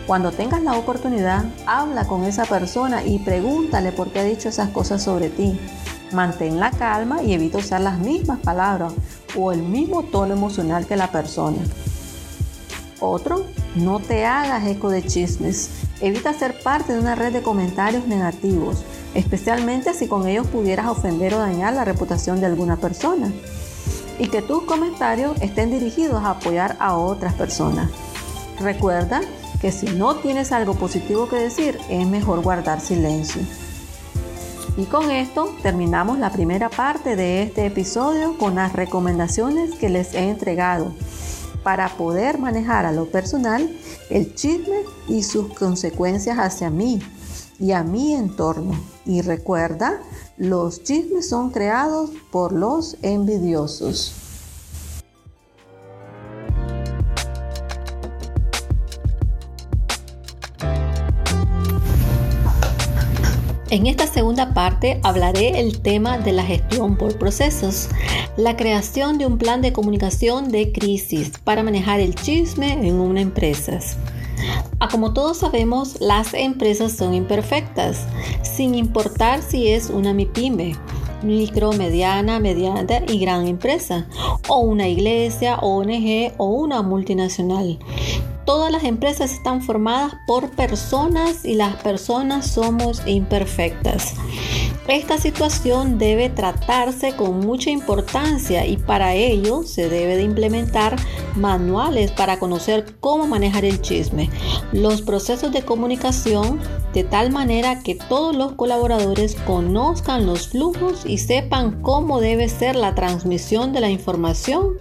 Cuando 0.06 0.30
tengas 0.30 0.62
la 0.62 0.78
oportunidad, 0.78 1.44
habla 1.66 2.06
con 2.06 2.22
esa 2.24 2.44
persona 2.44 3.04
y 3.04 3.18
pregúntale 3.18 3.90
por 3.90 4.12
qué 4.12 4.20
ha 4.20 4.24
dicho 4.24 4.48
esas 4.48 4.68
cosas 4.70 5.02
sobre 5.02 5.30
ti. 5.30 5.58
Mantén 6.12 6.60
la 6.60 6.70
calma 6.70 7.24
y 7.24 7.32
evita 7.32 7.58
usar 7.58 7.80
las 7.80 7.98
mismas 7.98 8.38
palabras 8.38 8.92
o 9.36 9.50
el 9.50 9.62
mismo 9.62 10.04
tono 10.04 10.32
emocional 10.32 10.86
que 10.86 10.94
la 10.94 11.10
persona. 11.10 11.58
Otro, 13.00 13.46
no 13.74 13.98
te 13.98 14.24
hagas 14.24 14.64
eco 14.68 14.90
de 14.90 15.04
chismes. 15.04 15.70
Evita 16.00 16.32
ser 16.32 16.62
parte 16.62 16.92
de 16.92 17.00
una 17.00 17.16
red 17.16 17.32
de 17.32 17.42
comentarios 17.42 18.06
negativos, 18.06 18.84
especialmente 19.14 19.92
si 19.92 20.06
con 20.06 20.28
ellos 20.28 20.46
pudieras 20.46 20.86
ofender 20.86 21.34
o 21.34 21.38
dañar 21.38 21.74
la 21.74 21.84
reputación 21.84 22.38
de 22.38 22.46
alguna 22.46 22.76
persona. 22.76 23.32
Y 24.20 24.28
que 24.28 24.40
tus 24.40 24.62
comentarios 24.62 25.36
estén 25.42 25.72
dirigidos 25.72 26.22
a 26.22 26.30
apoyar 26.30 26.76
a 26.78 26.96
otras 26.96 27.34
personas. 27.34 27.90
Recuerda 28.60 29.20
que 29.60 29.72
si 29.72 29.86
no 29.86 30.16
tienes 30.16 30.52
algo 30.52 30.74
positivo 30.74 31.28
que 31.28 31.36
decir, 31.36 31.78
es 31.88 32.06
mejor 32.06 32.42
guardar 32.42 32.80
silencio. 32.80 33.42
Y 34.76 34.84
con 34.84 35.10
esto 35.10 35.54
terminamos 35.62 36.18
la 36.18 36.30
primera 36.30 36.68
parte 36.68 37.16
de 37.16 37.42
este 37.42 37.66
episodio 37.66 38.36
con 38.36 38.56
las 38.56 38.74
recomendaciones 38.74 39.74
que 39.74 39.88
les 39.88 40.12
he 40.12 40.28
entregado 40.28 40.92
para 41.62 41.88
poder 41.96 42.38
manejar 42.38 42.84
a 42.84 42.92
lo 42.92 43.06
personal 43.06 43.74
el 44.10 44.34
chisme 44.34 44.82
y 45.08 45.22
sus 45.22 45.52
consecuencias 45.54 46.38
hacia 46.38 46.68
mí 46.70 47.00
y 47.58 47.72
a 47.72 47.82
mi 47.82 48.14
entorno. 48.14 48.78
Y 49.06 49.22
recuerda, 49.22 50.00
los 50.36 50.82
chismes 50.82 51.28
son 51.28 51.50
creados 51.50 52.10
por 52.30 52.52
los 52.52 52.98
envidiosos. 53.02 54.25
En 63.68 63.86
esta 63.86 64.06
segunda 64.06 64.54
parte 64.54 65.00
hablaré 65.02 65.58
el 65.58 65.80
tema 65.80 66.18
de 66.18 66.30
la 66.30 66.44
gestión 66.44 66.96
por 66.96 67.18
procesos, 67.18 67.88
la 68.36 68.56
creación 68.56 69.18
de 69.18 69.26
un 69.26 69.38
plan 69.38 69.60
de 69.60 69.72
comunicación 69.72 70.52
de 70.52 70.70
crisis 70.70 71.32
para 71.42 71.64
manejar 71.64 71.98
el 71.98 72.14
chisme 72.14 72.74
en 72.86 72.94
una 72.94 73.20
empresa. 73.20 73.80
A 74.78 74.86
como 74.86 75.12
todos 75.12 75.38
sabemos, 75.38 76.00
las 76.00 76.32
empresas 76.32 76.92
son 76.92 77.12
imperfectas, 77.12 78.06
sin 78.42 78.76
importar 78.76 79.42
si 79.42 79.66
es 79.66 79.90
una 79.90 80.14
MIPYME, 80.14 80.76
micro, 81.24 81.72
mediana, 81.72 82.38
mediana 82.38 83.02
y 83.08 83.18
gran 83.18 83.48
empresa, 83.48 84.06
o 84.48 84.60
una 84.60 84.86
iglesia, 84.86 85.56
ONG 85.56 86.34
o 86.36 86.46
una 86.46 86.82
multinacional. 86.82 87.80
Todas 88.46 88.70
las 88.70 88.84
empresas 88.84 89.32
están 89.32 89.60
formadas 89.60 90.14
por 90.24 90.50
personas 90.50 91.44
y 91.44 91.56
las 91.56 91.74
personas 91.82 92.46
somos 92.46 93.02
imperfectas. 93.04 94.14
Esta 94.86 95.18
situación 95.18 95.98
debe 95.98 96.30
tratarse 96.30 97.16
con 97.16 97.40
mucha 97.40 97.70
importancia 97.70 98.64
y 98.64 98.76
para 98.76 99.14
ello 99.14 99.64
se 99.64 99.88
debe 99.88 100.16
de 100.16 100.22
implementar 100.22 100.94
manuales 101.34 102.12
para 102.12 102.38
conocer 102.38 102.94
cómo 103.00 103.26
manejar 103.26 103.64
el 103.64 103.82
chisme, 103.82 104.30
los 104.72 105.02
procesos 105.02 105.50
de 105.50 105.62
comunicación 105.62 106.60
de 106.94 107.02
tal 107.02 107.32
manera 107.32 107.80
que 107.82 107.96
todos 107.96 108.36
los 108.36 108.52
colaboradores 108.52 109.34
conozcan 109.44 110.24
los 110.24 110.46
flujos 110.46 111.04
y 111.04 111.18
sepan 111.18 111.82
cómo 111.82 112.20
debe 112.20 112.48
ser 112.48 112.76
la 112.76 112.94
transmisión 112.94 113.72
de 113.72 113.80
la 113.80 113.90
información 113.90 114.74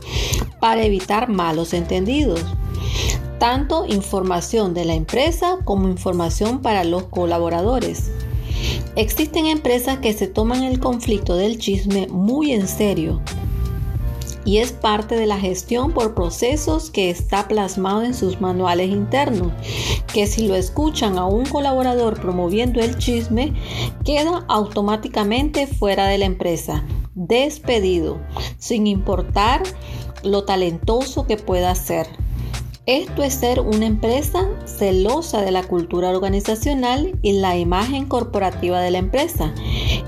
para 0.60 0.84
evitar 0.84 1.29
malos 1.29 1.74
entendidos 1.74 2.43
tanto 3.39 3.86
información 3.86 4.74
de 4.74 4.86
la 4.86 4.94
empresa 4.94 5.58
como 5.63 5.88
información 5.88 6.62
para 6.62 6.84
los 6.84 7.04
colaboradores. 7.04 8.12
Existen 8.96 9.46
empresas 9.46 10.00
que 10.00 10.13
se 10.13 10.27
toman 10.27 10.63
el 10.63 10.80
conflicto 10.80 11.36
del 11.36 11.60
chisme 11.60 12.08
muy 12.08 12.51
en 12.51 12.68
serio 12.68 13.22
y 14.46 14.60
es 14.60 14.72
parte 14.72 15.15
de 15.15 15.25
la 15.25 15.39
gestión 15.39 15.92
por 15.92 16.13
procesos 16.13 16.92
que 16.92 17.10
está 17.10 17.48
plasmado 17.48 18.04
en 18.04 18.13
sus 18.13 18.39
manuales 18.39 18.92
internos, 18.92 19.51
que 20.13 20.27
si 20.27 20.48
lo 20.48 20.56
escuchan 20.56 21.18
a 21.18 21.25
un 21.25 21.46
colaborador 21.46 22.22
promoviendo 22.22 22.80
el 22.80 22.98
chisme, 22.98 23.54
queda 24.06 24.46
automáticamente 24.48 25.65
fuera 25.65 26.06
de 26.08 26.20
la 26.20 26.25
empresa, 26.25 26.86
despedido, 27.15 28.20
sin 28.60 28.86
importar 28.86 29.63
lo 30.24 30.46
talentoso 30.46 31.25
que 31.25 31.38
pueda 31.38 31.74
ser. 31.74 32.08
Esto 32.88 33.24
es 33.24 33.34
ser 33.34 33.62
una 33.62 33.88
empresa 33.88 34.48
celosa 34.65 35.42
de 35.42 35.50
la 35.50 35.63
cultura 35.63 36.10
organizacional 36.10 37.18
y 37.24 37.39
la 37.39 37.58
imagen 37.58 38.06
corporativa 38.06 38.80
de 38.80 38.92
la 38.92 39.00
empresa. 39.00 39.56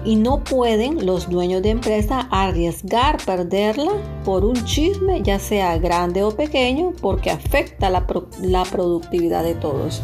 Y 0.06 0.16
no 0.16 0.44
pueden 0.44 1.04
los 1.04 1.28
dueños 1.28 1.64
de 1.64 1.72
empresa 1.72 2.28
arriesgar 2.30 3.18
perderla 3.26 3.94
por 4.24 4.46
un 4.46 4.64
chisme, 4.66 5.24
ya 5.24 5.40
sea 5.40 5.80
grande 5.80 6.22
o 6.22 6.30
pequeño, 6.30 6.94
porque 7.02 7.32
afecta 7.32 7.90
la, 7.90 8.06
la 8.44 8.64
productividad 8.64 9.44
de 9.44 9.56
todos. 9.56 10.04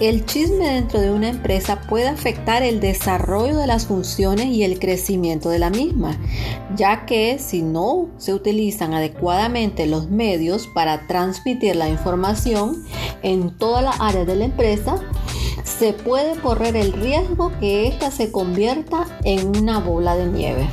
El 0.00 0.26
chisme 0.26 0.74
dentro 0.74 1.00
de 1.00 1.10
una 1.10 1.28
empresa 1.28 1.80
puede 1.80 2.06
afectar 2.06 2.62
el 2.62 2.78
desarrollo 2.78 3.56
de 3.56 3.66
las 3.66 3.86
funciones 3.86 4.46
y 4.46 4.62
el 4.62 4.78
crecimiento 4.78 5.50
de 5.50 5.58
la 5.58 5.70
misma, 5.70 6.16
ya 6.76 7.04
que 7.04 7.40
si 7.40 7.62
no 7.62 8.08
se 8.16 8.32
utilizan 8.32 8.94
adecuadamente 8.94 9.86
los 9.86 10.08
medios 10.08 10.68
para 10.68 11.08
transmitir 11.08 11.74
la 11.74 11.88
información 11.88 12.84
en 13.24 13.50
toda 13.58 13.82
la 13.82 13.90
área 13.90 14.24
de 14.24 14.36
la 14.36 14.44
empresa, 14.44 15.02
se 15.64 15.92
puede 15.92 16.40
correr 16.40 16.76
el 16.76 16.92
riesgo 16.92 17.50
que 17.58 17.88
ésta 17.88 18.12
se 18.12 18.30
convierta 18.30 19.04
en 19.24 19.48
una 19.48 19.80
bola 19.80 20.14
de 20.14 20.26
nieve. 20.26 20.68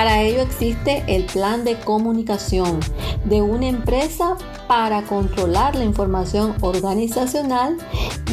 Para 0.00 0.22
ello 0.22 0.40
existe 0.40 1.04
el 1.08 1.26
plan 1.26 1.62
de 1.62 1.78
comunicación 1.78 2.80
de 3.26 3.42
una 3.42 3.68
empresa 3.68 4.34
para 4.66 5.02
controlar 5.02 5.76
la 5.76 5.84
información 5.84 6.54
organizacional 6.62 7.76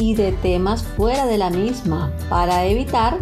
y 0.00 0.14
de 0.14 0.32
temas 0.32 0.82
fuera 0.82 1.26
de 1.26 1.36
la 1.36 1.50
misma 1.50 2.10
para 2.30 2.64
evitar 2.64 3.18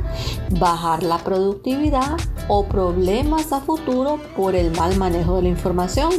bajar 0.61 1.03
la 1.03 1.19
productividad 1.19 2.19
o 2.47 2.67
problemas 2.67 3.53
a 3.53 3.63
futuro 3.63 4.21
por 4.37 4.55
el 4.55 4.71
mal 4.77 4.97
manejo 4.97 5.35
de 5.35 5.43
la 5.43 5.49
información. 5.49 6.13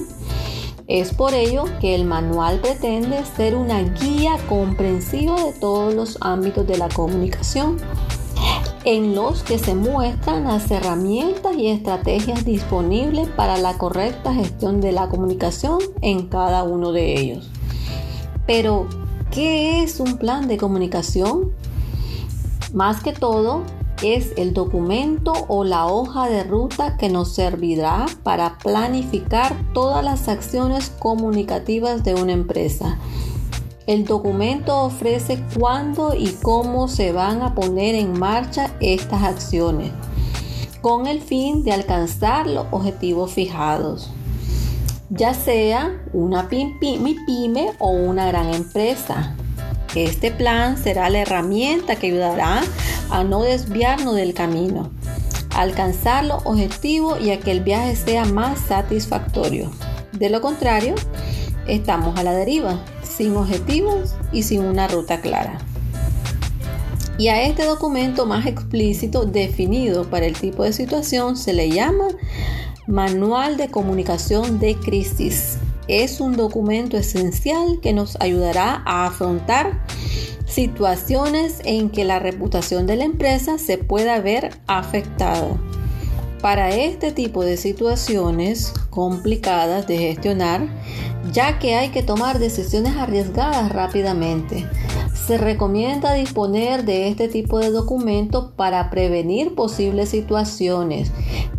Es 0.88 1.14
por 1.14 1.34
ello 1.34 1.64
que 1.80 1.96
el 1.96 2.04
manual 2.04 2.60
pretende 2.60 3.24
ser 3.38 3.56
una 3.56 3.80
guía 3.84 4.36
comprensiva 4.50 5.42
de 5.42 5.54
todos 5.54 5.94
los 5.94 6.18
ámbitos 6.20 6.68
de 6.68 6.78
la 6.78 6.90
comunicación 6.90 7.78
en 8.88 9.16
los 9.16 9.44
que 9.44 9.60
se 9.60 9.76
muestran 9.76 10.46
las 10.46 10.72
herramientas 10.72 11.58
y 11.58 11.68
estrategias 11.68 12.46
disponibles 12.46 13.28
para 13.28 13.58
la 13.58 13.78
correcta 13.78 14.34
gestión 14.34 14.80
de 14.80 14.94
la 14.94 15.10
comunicación 15.10 15.80
en 16.02 16.28
cada 16.28 16.64
uno 16.64 16.94
de 16.94 17.20
ellos. 17.20 17.50
Pero, 18.46 18.88
¿qué 19.30 19.84
es 19.84 20.00
un 20.00 20.18
plan 20.18 20.48
de 20.48 20.56
comunicación? 20.56 21.52
Más 22.74 23.04
que 23.04 23.12
todo, 23.12 23.64
es 24.02 24.32
el 24.38 24.54
documento 24.54 25.34
o 25.50 25.66
la 25.66 25.88
hoja 25.88 26.30
de 26.30 26.46
ruta 26.46 26.96
que 26.96 27.10
nos 27.10 27.36
servirá 27.36 28.06
para 28.24 28.58
planificar 28.58 29.54
todas 29.74 30.02
las 30.02 30.30
acciones 30.30 30.94
comunicativas 30.98 32.06
de 32.06 32.16
una 32.16 32.32
empresa 32.32 32.98
el 33.88 34.04
documento 34.04 34.78
ofrece 34.82 35.42
cuándo 35.58 36.14
y 36.14 36.34
cómo 36.44 36.90
se 36.90 37.14
van 37.14 37.42
a 37.42 37.56
poner 37.56 37.96
en 37.96 38.20
marcha 38.20 38.70
estas 38.82 39.24
acciones, 39.24 39.92
con 40.82 41.08
el 41.08 41.22
fin 41.22 41.64
de 41.64 41.72
alcanzar 41.72 42.48
los 42.48 42.68
objetivos 42.72 43.32
fijados, 43.32 44.12
ya 45.10 45.34
sea 45.34 46.02
una 46.12 46.50
pyme 46.50 47.72
o 47.80 47.92
una 47.92 48.28
gran 48.28 48.54
empresa. 48.54 49.36
Este 49.96 50.32
plan 50.32 50.78
será 50.78 51.10
la 51.10 51.20
herramienta 51.20 51.96
que 51.96 52.08
ayudará 52.08 52.62
a 53.10 53.24
no 53.24 53.42
desviarnos 53.42 54.16
del 54.16 54.34
camino, 54.34 54.92
alcanzar 55.56 56.26
los 56.26 56.46
objetivos 56.46 57.22
y 57.22 57.32
a 57.32 57.40
que 57.40 57.52
el 57.52 57.62
viaje 57.62 57.96
sea 57.96 58.26
más 58.26 58.60
satisfactorio. 58.60 59.72
De 60.12 60.30
lo 60.30 60.42
contrario, 60.42 60.96
estamos 61.68 62.18
a 62.18 62.24
la 62.24 62.34
deriva 62.34 62.80
sin 63.04 63.36
objetivos 63.36 64.16
y 64.32 64.44
sin 64.44 64.64
una 64.64 64.88
ruta 64.88 65.22
clara. 65.22 65.60
Y 67.18 67.30
a 67.30 67.42
este 67.44 67.66
documento 67.66 68.28
más 68.28 68.46
explícito 68.46 69.26
definido 69.26 70.08
para 70.10 70.28
el 70.28 70.38
tipo 70.38 70.64
de 70.64 70.72
situación 70.72 71.36
se 71.36 71.54
le 71.54 71.70
llama 71.70 72.10
Manual 72.86 73.58
de 73.58 73.70
Comunicación 73.70 74.60
de 74.60 74.76
Crisis. 74.76 75.58
Es 75.88 76.22
un 76.22 76.38
documento 76.38 76.96
esencial 76.96 77.80
que 77.82 77.92
nos 77.92 78.18
ayudará 78.22 78.84
a 78.86 79.08
afrontar 79.08 79.84
situaciones 80.46 81.60
en 81.66 81.90
que 81.90 82.06
la 82.06 82.20
reputación 82.20 82.88
de 82.88 82.96
la 82.96 83.04
empresa 83.06 83.58
se 83.58 83.78
pueda 83.78 84.20
ver 84.20 84.52
afectada. 84.68 85.58
Para 86.42 86.70
este 86.70 87.12
tipo 87.12 87.44
de 87.44 87.58
situaciones 87.58 88.74
complicadas 88.90 89.88
de 89.88 89.98
gestionar, 89.98 90.68
ya 91.32 91.60
que 91.60 91.76
hay 91.76 91.90
que 91.90 92.04
tomar 92.04 92.40
decisiones 92.40 92.96
arriesgadas 92.96 93.72
rápidamente. 93.72 94.68
Se 95.14 95.38
recomienda 95.38 96.14
disponer 96.14 96.86
de 96.86 97.10
este 97.10 97.28
tipo 97.28 97.60
de 97.60 97.70
documento 97.70 98.52
para 98.56 98.90
prevenir 98.90 99.56
posibles 99.56 100.10
situaciones, 100.10 101.12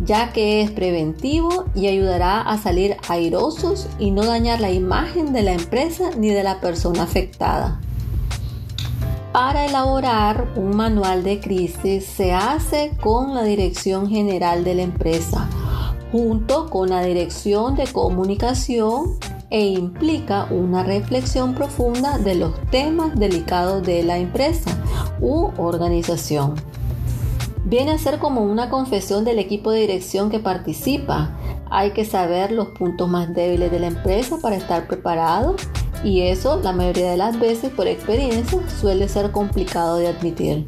ya 0.03 0.33
que 0.33 0.61
es 0.61 0.71
preventivo 0.71 1.65
y 1.75 1.87
ayudará 1.87 2.41
a 2.41 2.57
salir 2.57 2.97
airosos 3.07 3.87
y 3.99 4.09
no 4.09 4.25
dañar 4.25 4.59
la 4.59 4.71
imagen 4.71 5.33
de 5.33 5.43
la 5.43 5.53
empresa 5.53 6.09
ni 6.17 6.29
de 6.29 6.43
la 6.43 6.59
persona 6.61 7.03
afectada. 7.03 7.79
Para 9.31 9.65
elaborar 9.65 10.53
un 10.55 10.75
manual 10.75 11.23
de 11.23 11.39
crisis 11.39 12.05
se 12.05 12.33
hace 12.33 12.97
con 12.99 13.35
la 13.35 13.43
Dirección 13.43 14.09
General 14.09 14.63
de 14.63 14.73
la 14.73 14.81
empresa, 14.81 15.47
junto 16.11 16.67
con 16.71 16.89
la 16.89 17.03
Dirección 17.03 17.75
de 17.75 17.85
Comunicación 17.85 19.19
e 19.49 19.65
implica 19.65 20.47
una 20.51 20.83
reflexión 20.83 21.55
profunda 21.55 22.17
de 22.17 22.35
los 22.35 22.59
temas 22.69 23.15
delicados 23.15 23.83
de 23.83 24.03
la 24.03 24.17
empresa 24.17 24.71
u 25.19 25.49
organización. 25.57 26.55
Viene 27.65 27.91
a 27.91 27.97
ser 27.97 28.19
como 28.19 28.41
una 28.41 28.69
confesión 28.69 29.25
del 29.25 29.39
equipo 29.39 29.71
de 29.71 29.81
dirección 29.81 30.29
que 30.29 30.39
participa. 30.39 31.37
Hay 31.69 31.91
que 31.91 32.05
saber 32.05 32.51
los 32.51 32.69
puntos 32.69 33.07
más 33.07 33.33
débiles 33.33 33.71
de 33.71 33.79
la 33.79 33.87
empresa 33.87 34.37
para 34.41 34.55
estar 34.55 34.87
preparado 34.87 35.55
y 36.03 36.21
eso 36.21 36.59
la 36.63 36.71
mayoría 36.71 37.11
de 37.11 37.17
las 37.17 37.39
veces 37.39 37.71
por 37.71 37.87
experiencia 37.87 38.59
suele 38.79 39.07
ser 39.07 39.31
complicado 39.31 39.97
de 39.97 40.07
admitir. 40.07 40.67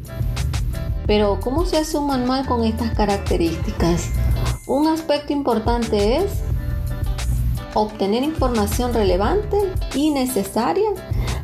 Pero 1.06 1.40
¿cómo 1.40 1.66
se 1.66 1.78
hace 1.78 1.98
un 1.98 2.06
manual 2.06 2.46
con 2.46 2.62
estas 2.62 2.92
características? 2.92 4.10
Un 4.66 4.86
aspecto 4.86 5.32
importante 5.32 6.18
es 6.18 6.42
obtener 7.74 8.22
información 8.22 8.92
relevante 8.92 9.58
y 9.94 10.10
necesaria, 10.10 10.90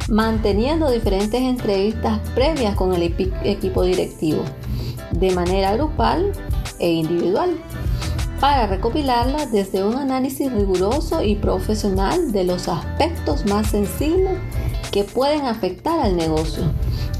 manteniendo 0.09 0.91
diferentes 0.91 1.41
entrevistas 1.41 2.19
previas 2.35 2.75
con 2.75 2.95
el 2.95 3.03
equipo 3.03 3.83
directivo, 3.83 4.43
de 5.12 5.31
manera 5.33 5.75
grupal 5.75 6.33
e 6.79 6.91
individual, 6.91 7.51
para 8.41 8.67
recopilarlas 8.67 9.51
desde 9.51 9.83
un 9.83 9.97
análisis 9.97 10.53
riguroso 10.53 11.23
y 11.23 11.35
profesional 11.35 12.31
de 12.31 12.45
los 12.45 12.69
aspectos 12.69 13.47
más 13.47 13.69
sensibles 13.69 14.38
que 14.93 15.05
pueden 15.05 15.47
afectar 15.47 15.99
al 15.99 16.17
negocio, 16.17 16.62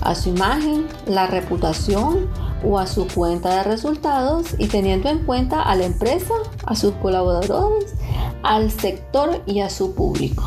a 0.01 0.14
su 0.14 0.31
imagen, 0.31 0.87
la 1.07 1.27
reputación 1.27 2.29
o 2.64 2.79
a 2.79 2.87
su 2.87 3.07
cuenta 3.07 3.57
de 3.57 3.62
resultados 3.64 4.55
y 4.59 4.66
teniendo 4.66 5.09
en 5.09 5.21
cuenta 5.21 5.62
a 5.62 5.75
la 5.75 5.85
empresa, 5.85 6.35
a 6.64 6.75
sus 6.75 6.92
colaboradores 6.94 7.94
al 8.42 8.71
sector 8.71 9.42
y 9.47 9.61
a 9.61 9.71
su 9.71 9.94
público. 9.94 10.44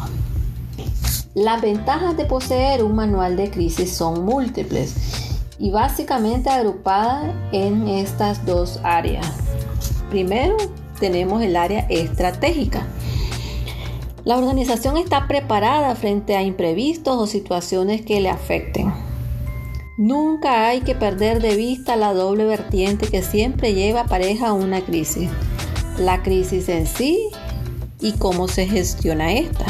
Las 1.33 1.61
ventajas 1.61 2.17
de 2.17 2.25
poseer 2.25 2.83
un 2.83 2.95
manual 2.95 3.37
de 3.37 3.49
crisis 3.49 3.95
son 3.95 4.25
múltiples 4.25 4.95
y 5.59 5.71
básicamente 5.71 6.49
agrupada 6.49 7.33
en 7.51 7.87
estas 7.87 8.45
dos 8.45 8.79
áreas. 8.83 9.25
Primero 10.09 10.57
tenemos 10.99 11.41
el 11.41 11.55
área 11.55 11.85
estratégica. 11.89 12.85
La 14.23 14.37
organización 14.37 14.97
está 14.97 15.27
preparada 15.27 15.95
frente 15.95 16.35
a 16.35 16.43
imprevistos 16.43 17.17
o 17.17 17.27
situaciones 17.27 18.01
que 18.01 18.19
le 18.19 18.29
afecten. 18.29 19.10
Nunca 20.01 20.67
hay 20.67 20.81
que 20.81 20.95
perder 20.95 21.43
de 21.43 21.55
vista 21.55 21.95
la 21.95 22.11
doble 22.11 22.43
vertiente 22.45 23.07
que 23.07 23.21
siempre 23.21 23.75
lleva 23.75 24.05
pareja 24.05 24.47
a 24.47 24.53
una 24.53 24.81
crisis. 24.81 25.29
La 25.99 26.23
crisis 26.23 26.69
en 26.69 26.87
sí 26.87 27.29
y 27.99 28.13
cómo 28.13 28.47
se 28.47 28.65
gestiona 28.65 29.33
esta. 29.33 29.65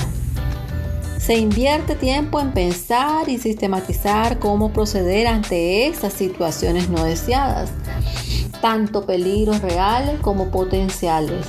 Se 1.20 1.36
invierte 1.36 1.96
tiempo 1.96 2.40
en 2.40 2.54
pensar 2.54 3.28
y 3.28 3.40
sistematizar 3.40 4.40
cómo 4.40 4.72
proceder 4.72 5.28
ante 5.28 5.88
estas 5.88 6.14
situaciones 6.14 6.88
no 6.88 7.04
deseadas, 7.04 7.70
tanto 8.62 9.06
peligros 9.06 9.62
reales 9.62 10.22
como 10.22 10.50
potenciales. 10.50 11.46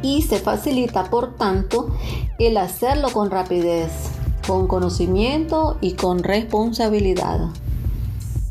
Y 0.00 0.22
se 0.22 0.38
facilita, 0.38 1.10
por 1.10 1.36
tanto, 1.36 1.94
el 2.38 2.56
hacerlo 2.56 3.10
con 3.12 3.30
rapidez, 3.30 3.90
con 4.46 4.66
conocimiento 4.66 5.78
y 5.80 5.92
con 5.92 6.22
responsabilidad. 6.22 7.50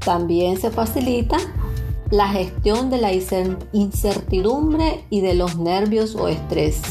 También 0.04 0.60
se 0.60 0.70
facilita 0.72 1.38
la 2.10 2.28
gestión 2.28 2.90
de 2.90 2.98
la 2.98 3.12
incertidumbre 3.14 5.06
y 5.10 5.22
de 5.22 5.34
los 5.34 5.58
nervios 5.58 6.16
o 6.16 6.28
estrés. 6.28 6.82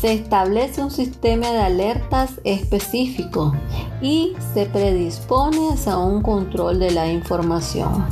Se 0.00 0.14
establece 0.14 0.82
un 0.82 0.90
sistema 0.90 1.50
de 1.50 1.58
alertas 1.58 2.40
específico 2.44 3.52
y 4.00 4.32
se 4.54 4.64
predispone 4.64 5.74
a 5.86 5.98
un 5.98 6.22
control 6.22 6.78
de 6.78 6.90
la 6.90 7.12
información. 7.12 8.06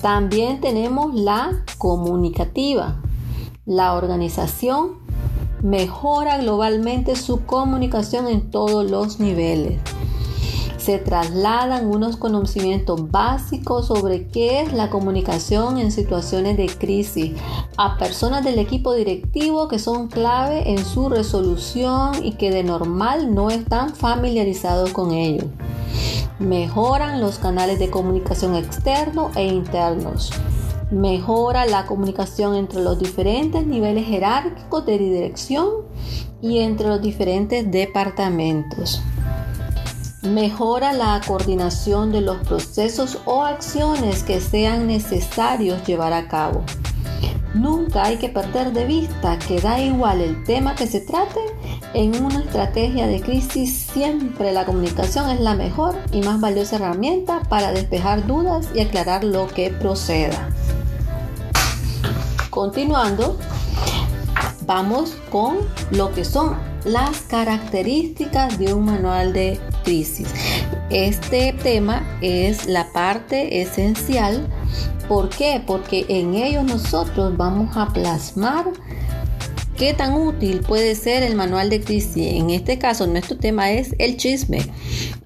También 0.00 0.60
tenemos 0.60 1.12
la 1.14 1.64
comunicativa. 1.76 3.00
La 3.66 3.94
organización 3.94 4.99
mejora 5.62 6.38
globalmente 6.38 7.16
su 7.16 7.44
comunicación 7.44 8.28
en 8.28 8.50
todos 8.50 8.90
los 8.90 9.20
niveles 9.20 9.80
se 10.80 10.98
trasladan 10.98 11.86
unos 11.86 12.16
conocimientos 12.16 13.10
básicos 13.10 13.86
sobre 13.86 14.26
qué 14.28 14.62
es 14.62 14.72
la 14.72 14.88
comunicación 14.88 15.78
en 15.78 15.92
situaciones 15.92 16.56
de 16.56 16.66
crisis 16.68 17.32
a 17.76 17.98
personas 17.98 18.44
del 18.44 18.58
equipo 18.58 18.94
directivo 18.94 19.68
que 19.68 19.78
son 19.78 20.08
clave 20.08 20.70
en 20.70 20.84
su 20.84 21.08
resolución 21.08 22.24
y 22.24 22.32
que 22.32 22.50
de 22.50 22.64
normal 22.64 23.34
no 23.34 23.50
están 23.50 23.94
familiarizados 23.94 24.92
con 24.92 25.12
ello. 25.12 25.44
Mejoran 26.38 27.20
los 27.20 27.38
canales 27.38 27.78
de 27.78 27.90
comunicación 27.90 28.56
externos 28.56 29.36
e 29.36 29.44
internos. 29.44 30.32
Mejora 30.90 31.66
la 31.66 31.86
comunicación 31.86 32.54
entre 32.56 32.82
los 32.82 32.98
diferentes 32.98 33.64
niveles 33.66 34.06
jerárquicos 34.06 34.84
de 34.86 34.98
dirección 34.98 35.68
y 36.42 36.58
entre 36.58 36.88
los 36.88 37.00
diferentes 37.00 37.70
departamentos 37.70 39.02
Mejora 40.22 40.92
la 40.92 41.18
coordinación 41.26 42.12
de 42.12 42.20
los 42.20 42.36
procesos 42.46 43.18
o 43.24 43.42
acciones 43.42 44.22
que 44.22 44.38
sean 44.38 44.86
necesarios 44.86 45.82
llevar 45.86 46.12
a 46.12 46.28
cabo. 46.28 46.62
Nunca 47.54 48.04
hay 48.04 48.18
que 48.18 48.28
perder 48.28 48.74
de 48.74 48.84
vista 48.84 49.38
que 49.38 49.62
da 49.62 49.80
igual 49.80 50.20
el 50.20 50.44
tema 50.44 50.74
que 50.74 50.86
se 50.86 51.00
trate, 51.00 51.40
en 51.94 52.22
una 52.22 52.40
estrategia 52.40 53.06
de 53.06 53.22
crisis 53.22 53.88
siempre 53.92 54.52
la 54.52 54.66
comunicación 54.66 55.30
es 55.30 55.40
la 55.40 55.54
mejor 55.54 55.96
y 56.12 56.20
más 56.20 56.38
valiosa 56.38 56.76
herramienta 56.76 57.40
para 57.48 57.72
despejar 57.72 58.26
dudas 58.26 58.68
y 58.74 58.80
aclarar 58.80 59.24
lo 59.24 59.48
que 59.48 59.70
proceda. 59.70 60.50
Continuando, 62.50 63.38
vamos 64.66 65.16
con 65.30 65.58
lo 65.92 66.12
que 66.12 66.24
son 66.24 66.56
las 66.84 67.20
características 67.22 68.58
de 68.58 68.74
un 68.74 68.86
manual 68.86 69.32
de 69.32 69.60
crisis. 69.84 70.28
Este 70.90 71.52
tema 71.52 72.02
es 72.20 72.66
la 72.66 72.92
parte 72.92 73.62
esencial. 73.62 74.48
¿Por 75.08 75.28
qué? 75.28 75.62
Porque 75.64 76.06
en 76.08 76.34
ello 76.34 76.64
nosotros 76.64 77.36
vamos 77.36 77.76
a 77.76 77.86
plasmar 77.86 78.66
qué 79.80 79.94
tan 79.94 80.12
útil 80.12 80.60
puede 80.60 80.94
ser 80.94 81.22
el 81.22 81.34
manual 81.34 81.70
de 81.70 81.80
crisis. 81.80 82.34
En 82.34 82.50
este 82.50 82.78
caso, 82.78 83.06
nuestro 83.06 83.38
tema 83.38 83.70
es 83.70 83.94
el 83.98 84.18
chisme. 84.18 84.60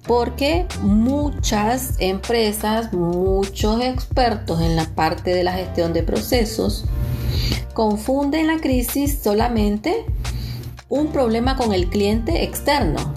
Porque 0.07 0.65
muchas 0.79 1.95
empresas, 1.99 2.93
muchos 2.93 3.81
expertos 3.81 4.61
en 4.61 4.77
la 4.77 4.85
parte 4.95 5.33
de 5.33 5.43
la 5.43 5.51
gestión 5.51 5.91
de 5.91 6.03
procesos, 6.03 6.85
confunden 7.73 8.47
la 8.47 8.59
crisis 8.59 9.19
solamente 9.21 10.05
un 10.87 11.07
problema 11.07 11.57
con 11.57 11.73
el 11.73 11.89
cliente 11.89 12.45
externo, 12.45 13.13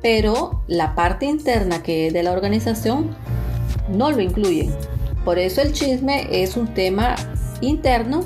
pero 0.00 0.62
la 0.68 0.94
parte 0.94 1.26
interna 1.26 1.82
que 1.82 2.06
es 2.06 2.14
de 2.14 2.22
la 2.22 2.32
organización 2.32 3.14
no 3.90 4.10
lo 4.10 4.22
incluyen. 4.22 4.74
Por 5.22 5.38
eso 5.38 5.60
el 5.60 5.74
chisme 5.74 6.28
es 6.30 6.56
un 6.56 6.72
tema 6.72 7.14
interno, 7.60 8.22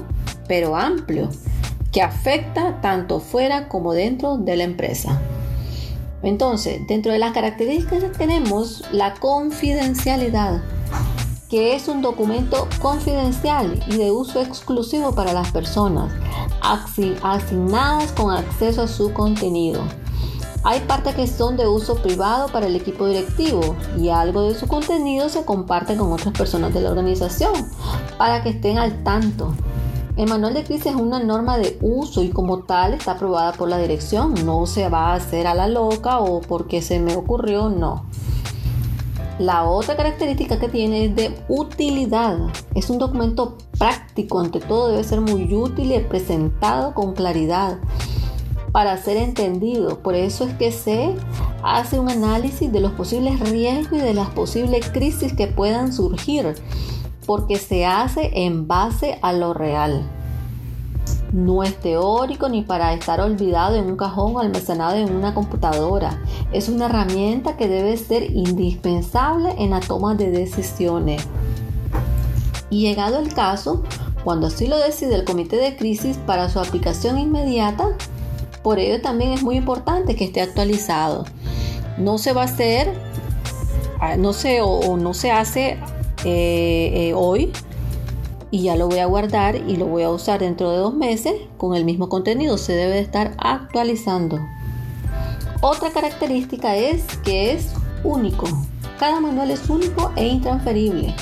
pero 0.47 0.77
amplio, 0.77 1.29
que 1.93 2.03
afecta 2.03 2.81
tanto 2.81 3.21
fuera 3.21 3.69
como 3.69 3.93
dentro 3.93 4.37
de 4.37 4.57
la 4.57 4.65
empresa. 4.65 5.21
Entonces, 6.23 6.87
dentro 6.87 7.13
de 7.13 7.19
las 7.19 7.33
características 7.33 8.13
tenemos 8.13 8.85
la 8.93 9.15
confidencialidad 9.15 10.63
que 11.51 11.75
es 11.75 11.89
un 11.89 12.01
documento 12.01 12.69
confidencial 12.81 13.83
y 13.89 13.97
de 13.97 14.13
uso 14.13 14.41
exclusivo 14.41 15.13
para 15.17 15.33
las 15.33 15.51
personas 15.51 16.13
asignadas 17.23 18.13
con 18.13 18.33
acceso 18.33 18.83
a 18.83 18.89
su 18.89 19.13
contenido. 19.13 19.83
Hay 20.63 20.81
partes 20.81 21.17
que 21.17 21.27
son 21.27 21.57
de 21.57 21.67
uso 21.67 21.97
privado 21.97 22.49
para 22.53 22.67
el 22.67 22.77
equipo 22.77 23.07
directivo 23.07 23.75
y 23.99 24.11
algo 24.11 24.43
de 24.43 24.55
su 24.55 24.69
contenido 24.69 25.29
se 25.29 25.45
comparte 25.45 25.97
con 25.97 26.13
otras 26.13 26.35
personas 26.35 26.73
de 26.73 26.83
la 26.83 26.91
organización 26.91 27.53
para 28.17 28.45
que 28.45 28.51
estén 28.51 28.79
al 28.79 29.03
tanto. 29.03 29.53
El 30.21 30.29
manual 30.29 30.53
de 30.53 30.65
crisis 30.65 30.85
es 30.85 30.97
una 30.97 31.19
norma 31.19 31.57
de 31.57 31.79
uso 31.81 32.23
y 32.23 32.29
como 32.29 32.59
tal 32.59 32.93
está 32.93 33.13
aprobada 33.13 33.53
por 33.53 33.71
la 33.71 33.79
dirección. 33.79 34.35
No 34.45 34.67
se 34.67 34.91
va 34.91 35.13
a 35.13 35.15
hacer 35.15 35.47
a 35.47 35.55
la 35.55 35.67
loca 35.67 36.19
o 36.19 36.43
porque 36.43 36.83
se 36.83 37.01
me 37.01 37.17
ocurrió, 37.17 37.71
no. 37.71 38.05
La 39.39 39.65
otra 39.65 39.97
característica 39.97 40.61
que 40.61 40.69
tiene 40.69 41.07
es 41.07 41.17
de 41.17 41.43
utilidad. 41.49 42.37
Es 42.75 42.91
un 42.91 42.99
documento 42.99 43.57
práctico, 43.79 44.41
ante 44.41 44.61
todo 44.61 44.89
debe 44.89 45.05
ser 45.05 45.23
muy 45.23 45.55
útil 45.55 45.91
y 45.91 45.99
presentado 46.01 46.93
con 46.93 47.15
claridad 47.15 47.79
para 48.73 48.99
ser 48.99 49.17
entendido. 49.17 50.01
Por 50.01 50.15
eso 50.15 50.45
es 50.45 50.53
que 50.53 50.71
se 50.71 51.15
hace 51.63 51.99
un 51.99 52.11
análisis 52.11 52.71
de 52.71 52.81
los 52.81 52.93
posibles 52.93 53.41
riesgos 53.41 53.99
y 53.99 54.03
de 54.03 54.13
las 54.13 54.29
posibles 54.29 54.91
crisis 54.91 55.33
que 55.33 55.47
puedan 55.47 55.95
surgir, 55.95 56.57
porque 57.31 57.59
se 57.59 57.87
hace 57.87 58.33
en 58.45 58.67
base 58.67 59.21
a 59.23 59.33
lo 59.33 59.55
real. 59.55 60.03
No 61.33 61.63
es 61.63 61.77
teórico 61.77 62.49
ni 62.49 62.63
para 62.63 62.93
estar 62.93 63.21
olvidado 63.21 63.77
en 63.77 63.87
un 63.87 63.97
cajón 63.97 64.35
o 64.35 64.41
almacenado 64.41 64.97
en 64.97 65.15
una 65.15 65.33
computadora. 65.33 66.21
Es 66.53 66.69
una 66.69 66.87
herramienta 66.87 67.57
que 67.57 67.69
debe 67.69 67.97
ser 67.99 68.33
indispensable 68.33 69.55
en 69.59 69.71
la 69.71 69.79
toma 69.79 70.17
de 70.17 70.33
decisiones. 70.33 71.25
Y 72.69 72.81
llegado 72.81 73.21
el 73.21 73.33
caso, 73.33 73.85
cuando 74.25 74.49
así 74.49 74.67
lo 74.67 74.77
decide 74.79 75.15
el 75.15 75.25
comité 75.25 75.55
de 75.55 75.77
crisis 75.77 76.17
para 76.27 76.49
su 76.49 76.59
aplicación 76.59 77.17
inmediata, 77.17 77.91
por 78.65 78.81
ello 78.81 79.01
también 79.01 79.31
es 79.31 79.45
muy 79.45 79.55
importante 79.55 80.17
que 80.17 80.25
esté 80.25 80.41
actualizado. 80.41 81.27
No 81.97 82.19
se 82.19 82.33
va 82.33 82.43
a 82.43 82.47
hacer, 82.47 82.93
ah, 84.01 84.17
no 84.17 84.33
se 84.33 84.63
o, 84.63 84.97
no 84.97 85.15
se 85.15 85.31
hace 85.31 85.79
eh, 86.25 86.91
eh, 86.95 87.13
hoy, 87.15 87.53
y 88.51 88.63
ya 88.63 88.77
lo 88.77 88.89
voy 88.89 88.99
a 88.99 89.07
guardar 89.07 89.57
y 89.57 89.77
lo 89.77 89.87
voy 89.87 90.03
a 90.03 90.11
usar 90.11 90.41
dentro 90.41 90.71
de 90.71 90.79
dos 90.79 90.95
meses 90.95 91.35
con 91.57 91.77
el 91.77 91.85
mismo 91.85 92.09
contenido. 92.09 92.59
Se 92.59 92.73
debe 92.73 92.95
de 92.95 93.01
estar 93.01 93.35
actualizando. 93.39 94.39
Otra 95.61 95.91
característica 95.91 96.77
es 96.77 97.05
que 97.19 97.53
es 97.53 97.69
único. 98.03 98.47
Cada 98.99 99.21
manual 99.21 99.51
es 99.51 99.69
único 99.71 100.11
e 100.17 100.27
intransferible. 100.27 101.15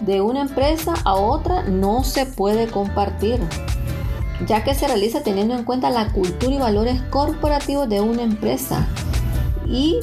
De 0.00 0.20
una 0.20 0.42
empresa 0.42 0.94
a 1.04 1.14
otra 1.14 1.62
no 1.62 2.02
se 2.02 2.26
puede 2.26 2.66
compartir, 2.66 3.40
ya 4.46 4.64
que 4.64 4.74
se 4.74 4.88
realiza 4.88 5.22
teniendo 5.22 5.54
en 5.54 5.64
cuenta 5.64 5.90
la 5.90 6.12
cultura 6.12 6.54
y 6.54 6.58
valores 6.58 7.00
corporativos 7.10 7.88
de 7.88 8.00
una 8.00 8.22
empresa. 8.22 8.86
Y 9.66 10.00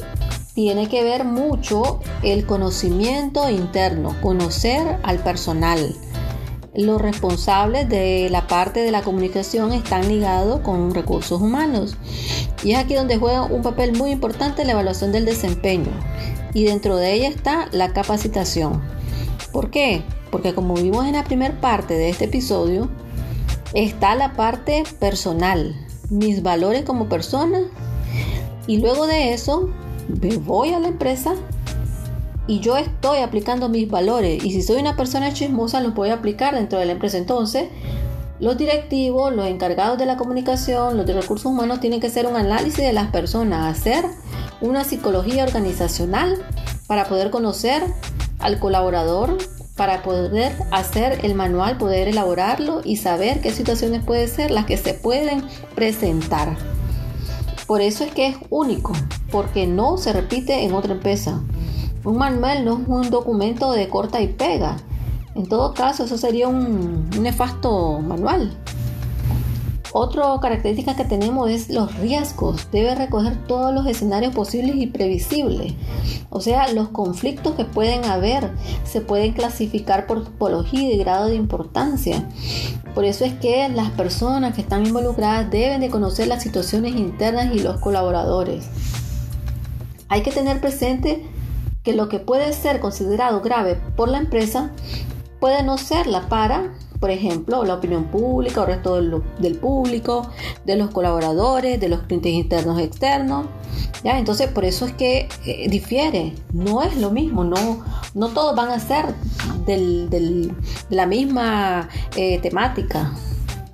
tiene 0.54 0.88
que 0.88 1.02
ver 1.02 1.24
mucho 1.24 2.00
el 2.22 2.46
conocimiento 2.46 3.48
interno, 3.48 4.14
conocer 4.20 4.98
al 5.02 5.18
personal 5.18 5.94
los 6.74 7.00
responsables 7.02 7.88
de 7.88 8.28
la 8.30 8.46
parte 8.46 8.80
de 8.80 8.90
la 8.90 9.02
comunicación 9.02 9.72
están 9.72 10.08
ligados 10.08 10.60
con 10.60 10.94
recursos 10.94 11.40
humanos. 11.40 11.96
Y 12.64 12.72
es 12.72 12.78
aquí 12.78 12.94
donde 12.94 13.18
juega 13.18 13.42
un 13.42 13.62
papel 13.62 13.96
muy 13.96 14.10
importante 14.10 14.64
la 14.64 14.72
evaluación 14.72 15.12
del 15.12 15.24
desempeño. 15.24 15.90
Y 16.54 16.64
dentro 16.64 16.96
de 16.96 17.12
ella 17.12 17.28
está 17.28 17.68
la 17.72 17.92
capacitación. 17.92 18.82
¿Por 19.52 19.70
qué? 19.70 20.02
Porque 20.30 20.54
como 20.54 20.74
vimos 20.74 21.04
en 21.06 21.12
la 21.12 21.24
primera 21.24 21.60
parte 21.60 21.94
de 21.94 22.08
este 22.08 22.24
episodio, 22.24 22.88
está 23.74 24.14
la 24.14 24.32
parte 24.32 24.84
personal, 24.98 25.74
mis 26.08 26.42
valores 26.42 26.84
como 26.84 27.08
persona. 27.08 27.60
Y 28.66 28.78
luego 28.78 29.06
de 29.06 29.34
eso, 29.34 29.68
me 30.08 30.36
voy 30.36 30.72
a 30.72 30.78
la 30.78 30.88
empresa 30.88 31.34
y 32.46 32.60
yo 32.60 32.76
estoy 32.76 33.18
aplicando 33.18 33.68
mis 33.68 33.88
valores. 33.90 34.44
Y 34.44 34.50
si 34.50 34.62
soy 34.62 34.80
una 34.80 34.96
persona 34.96 35.32
chismosa, 35.32 35.80
los 35.80 35.94
voy 35.94 36.10
a 36.10 36.14
aplicar 36.14 36.54
dentro 36.54 36.78
de 36.78 36.86
la 36.86 36.92
empresa. 36.92 37.18
Entonces, 37.18 37.68
los 38.40 38.58
directivos, 38.58 39.32
los 39.32 39.46
encargados 39.46 39.98
de 39.98 40.06
la 40.06 40.16
comunicación, 40.16 40.96
los 40.96 41.06
de 41.06 41.14
recursos 41.14 41.46
humanos 41.46 41.80
tienen 41.80 42.00
que 42.00 42.08
hacer 42.08 42.26
un 42.26 42.36
análisis 42.36 42.84
de 42.84 42.92
las 42.92 43.10
personas, 43.12 43.78
hacer 43.78 44.04
una 44.60 44.84
psicología 44.84 45.44
organizacional 45.44 46.36
para 46.88 47.04
poder 47.04 47.30
conocer 47.30 47.82
al 48.40 48.58
colaborador, 48.58 49.38
para 49.76 50.02
poder 50.02 50.52
hacer 50.72 51.20
el 51.24 51.34
manual, 51.34 51.78
poder 51.78 52.08
elaborarlo 52.08 52.80
y 52.84 52.96
saber 52.96 53.40
qué 53.40 53.52
situaciones 53.52 54.04
pueden 54.04 54.28
ser 54.28 54.50
las 54.50 54.66
que 54.66 54.76
se 54.76 54.94
pueden 54.94 55.44
presentar. 55.74 56.56
Por 57.66 57.80
eso 57.80 58.04
es 58.04 58.12
que 58.12 58.26
es 58.28 58.36
único, 58.50 58.92
porque 59.30 59.66
no 59.66 59.96
se 59.96 60.12
repite 60.12 60.64
en 60.64 60.74
otra 60.74 60.92
empresa. 60.94 61.42
Un 62.04 62.18
manual 62.18 62.64
no 62.64 62.80
es 62.80 62.88
un 62.88 63.10
documento 63.10 63.72
de 63.72 63.88
corta 63.88 64.20
y 64.20 64.28
pega. 64.28 64.76
En 65.34 65.46
todo 65.46 65.72
caso, 65.72 66.04
eso 66.04 66.18
sería 66.18 66.48
un, 66.48 67.08
nefasto 67.20 68.00
manual. 68.00 68.56
Otra 69.94 70.24
característica 70.40 70.96
que 70.96 71.04
tenemos 71.04 71.50
es 71.50 71.68
los 71.68 71.94
riesgos. 71.98 72.70
Debe 72.72 72.94
recoger 72.94 73.46
todos 73.46 73.74
los 73.74 73.86
escenarios 73.86 74.34
posibles 74.34 74.76
y 74.76 74.86
previsibles. 74.86 75.74
O 76.30 76.40
sea, 76.40 76.72
los 76.72 76.88
conflictos 76.88 77.54
que 77.56 77.66
pueden 77.66 78.06
haber 78.06 78.50
se 78.84 79.02
pueden 79.02 79.34
clasificar 79.34 80.06
por 80.06 80.24
tipología 80.24 80.94
y 80.94 80.96
grado 80.96 81.26
de 81.26 81.34
importancia. 81.34 82.26
Por 82.94 83.04
eso 83.04 83.26
es 83.26 83.34
que 83.34 83.68
las 83.68 83.90
personas 83.90 84.54
que 84.54 84.62
están 84.62 84.86
involucradas 84.86 85.50
deben 85.50 85.82
de 85.82 85.90
conocer 85.90 86.26
las 86.26 86.42
situaciones 86.42 86.94
internas 86.96 87.54
y 87.54 87.58
los 87.58 87.78
colaboradores. 87.78 88.64
Hay 90.08 90.22
que 90.22 90.30
tener 90.30 90.60
presente 90.60 91.22
que 91.82 91.92
lo 91.92 92.08
que 92.08 92.18
puede 92.18 92.54
ser 92.54 92.80
considerado 92.80 93.42
grave 93.42 93.78
por 93.96 94.08
la 94.08 94.18
empresa 94.18 94.70
puede 95.38 95.62
no 95.62 95.76
serla 95.76 96.28
para, 96.28 96.72
por 97.02 97.10
ejemplo, 97.10 97.64
la 97.64 97.74
opinión 97.74 98.04
pública 98.04 98.60
o 98.60 98.64
resto 98.64 98.94
del, 98.94 99.56
público, 99.56 100.30
de 100.64 100.76
los 100.76 100.90
colaboradores, 100.90 101.80
de 101.80 101.88
los 101.88 102.02
clientes 102.02 102.32
internos 102.32 102.78
y 102.78 102.84
externos. 102.84 103.46
¿ya? 104.04 104.20
Entonces, 104.20 104.48
por 104.52 104.64
eso 104.64 104.86
es 104.86 104.92
que 104.92 105.28
eh, 105.44 105.66
difiere, 105.68 106.32
no 106.52 106.80
es 106.80 106.96
lo 106.96 107.10
mismo, 107.10 107.42
no, 107.42 107.84
no 108.14 108.28
todos 108.28 108.54
van 108.54 108.70
a 108.70 108.78
ser 108.78 109.16
de 109.66 110.54
la 110.90 111.06
misma 111.06 111.88
eh, 112.14 112.38
temática. 112.38 113.12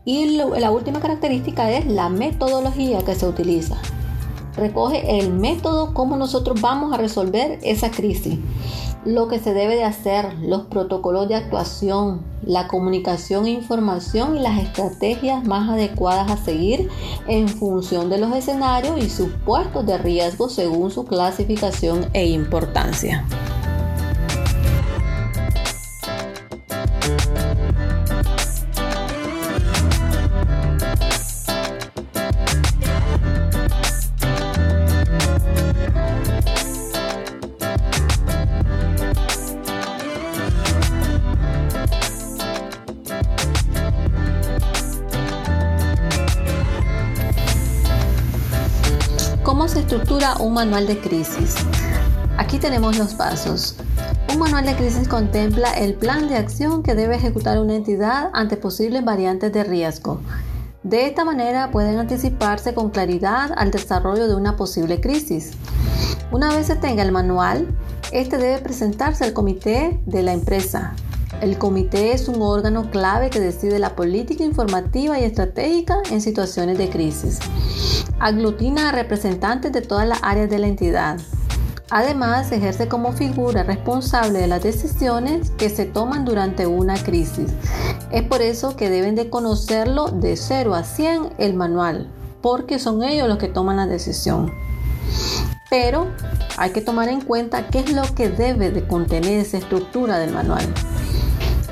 Y 0.06 0.38
la 0.38 0.70
última 0.70 0.98
característica 0.98 1.70
es 1.70 1.84
la 1.84 2.08
metodología 2.08 3.04
que 3.04 3.14
se 3.14 3.28
utiliza 3.28 3.78
recoge 4.58 5.18
el 5.20 5.32
método 5.32 5.94
como 5.94 6.16
nosotros 6.16 6.60
vamos 6.60 6.92
a 6.92 6.96
resolver 6.96 7.58
esa 7.62 7.90
crisis, 7.90 8.38
lo 9.04 9.28
que 9.28 9.38
se 9.38 9.54
debe 9.54 9.76
de 9.76 9.84
hacer, 9.84 10.34
los 10.40 10.66
protocolos 10.66 11.28
de 11.28 11.34
actuación, 11.34 12.22
la 12.42 12.68
comunicación 12.68 13.46
e 13.46 13.50
información 13.50 14.36
y 14.36 14.40
las 14.40 14.60
estrategias 14.60 15.44
más 15.44 15.68
adecuadas 15.68 16.30
a 16.30 16.36
seguir 16.36 16.88
en 17.26 17.48
función 17.48 18.10
de 18.10 18.18
los 18.18 18.34
escenarios 18.34 18.98
y 19.02 19.08
sus 19.08 19.30
puestos 19.44 19.86
de 19.86 19.98
riesgo 19.98 20.48
según 20.48 20.90
su 20.90 21.04
clasificación 21.04 22.06
e 22.12 22.26
importancia. 22.26 23.24
Un 50.40 50.52
manual 50.52 50.86
de 50.88 50.98
crisis? 50.98 51.54
Aquí 52.38 52.58
tenemos 52.58 52.98
los 52.98 53.14
pasos. 53.14 53.76
Un 54.32 54.40
manual 54.40 54.66
de 54.66 54.74
crisis 54.74 55.06
contempla 55.06 55.70
el 55.74 55.94
plan 55.94 56.28
de 56.28 56.36
acción 56.36 56.82
que 56.82 56.96
debe 56.96 57.14
ejecutar 57.14 57.60
una 57.60 57.76
entidad 57.76 58.30
ante 58.32 58.56
posibles 58.56 59.04
variantes 59.04 59.52
de 59.52 59.62
riesgo. 59.62 60.20
De 60.82 61.06
esta 61.06 61.24
manera 61.24 61.70
pueden 61.70 61.98
anticiparse 61.98 62.74
con 62.74 62.90
claridad 62.90 63.52
al 63.56 63.70
desarrollo 63.70 64.26
de 64.26 64.34
una 64.34 64.56
posible 64.56 65.00
crisis. 65.00 65.52
Una 66.32 66.48
vez 66.48 66.66
se 66.66 66.74
tenga 66.74 67.04
el 67.04 67.12
manual, 67.12 67.68
este 68.10 68.38
debe 68.38 68.58
presentarse 68.58 69.24
al 69.24 69.32
comité 69.32 70.00
de 70.04 70.22
la 70.24 70.32
empresa. 70.32 70.94
El 71.40 71.58
comité 71.58 72.12
es 72.12 72.28
un 72.28 72.42
órgano 72.42 72.90
clave 72.90 73.30
que 73.30 73.40
decide 73.40 73.78
la 73.78 73.94
política 73.94 74.44
informativa 74.44 75.18
y 75.18 75.24
estratégica 75.24 75.98
en 76.10 76.20
situaciones 76.20 76.78
de 76.78 76.88
crisis 76.88 77.38
aglutina 78.20 78.88
a 78.88 78.92
representantes 78.92 79.72
de 79.72 79.82
todas 79.82 80.06
las 80.06 80.20
áreas 80.22 80.50
de 80.50 80.58
la 80.58 80.66
entidad. 80.66 81.18
Además, 81.90 82.52
ejerce 82.52 82.86
como 82.86 83.12
figura 83.12 83.62
responsable 83.62 84.40
de 84.40 84.46
las 84.46 84.62
decisiones 84.62 85.50
que 85.52 85.70
se 85.70 85.86
toman 85.86 86.24
durante 86.24 86.66
una 86.66 87.02
crisis. 87.02 87.50
Es 88.12 88.24
por 88.24 88.42
eso 88.42 88.76
que 88.76 88.90
deben 88.90 89.14
de 89.14 89.30
conocerlo 89.30 90.08
de 90.08 90.36
0 90.36 90.74
a 90.74 90.84
100 90.84 91.30
el 91.38 91.54
manual, 91.54 92.10
porque 92.42 92.78
son 92.78 93.02
ellos 93.02 93.28
los 93.28 93.38
que 93.38 93.48
toman 93.48 93.76
la 93.76 93.86
decisión. 93.86 94.52
Pero 95.70 96.08
hay 96.58 96.70
que 96.70 96.82
tomar 96.82 97.08
en 97.08 97.22
cuenta 97.22 97.68
qué 97.68 97.80
es 97.80 97.92
lo 97.92 98.02
que 98.14 98.28
debe 98.28 98.70
de 98.70 98.86
contener 98.86 99.40
esa 99.40 99.56
estructura 99.56 100.18
del 100.18 100.32
manual. 100.32 100.66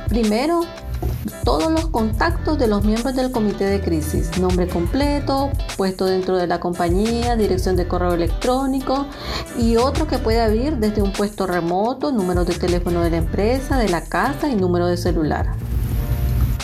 Primero, 0.09 0.61
todos 1.45 1.71
los 1.71 1.89
contactos 1.89 2.59
de 2.59 2.69
los 2.69 2.85
miembros 2.85 3.15
del 3.15 3.33
comité 3.33 3.65
de 3.65 3.81
crisis, 3.81 4.39
nombre 4.39 4.69
completo, 4.69 5.51
puesto 5.77 6.07
dentro 6.07 6.37
de 6.37 6.47
la 6.47 6.61
compañía, 6.61 7.37
dirección 7.37 7.77
de 7.77 7.89
correo 7.89 8.15
electrónico 8.15 9.07
y 9.59 9.77
otro 9.77 10.07
que 10.07 10.19
puede 10.19 10.41
abrir 10.41 10.77
desde 10.77 11.03
un 11.03 11.13
puesto 11.13 11.47
remoto, 11.47 12.13
número 12.13 12.45
de 12.45 12.55
teléfono 12.55 13.01
de 13.01 13.11
la 13.11 13.17
empresa, 13.17 13.79
de 13.79 13.89
la 13.89 14.03
casa 14.03 14.49
y 14.49 14.55
número 14.55 14.87
de 14.87 14.97
celular. 14.97 15.55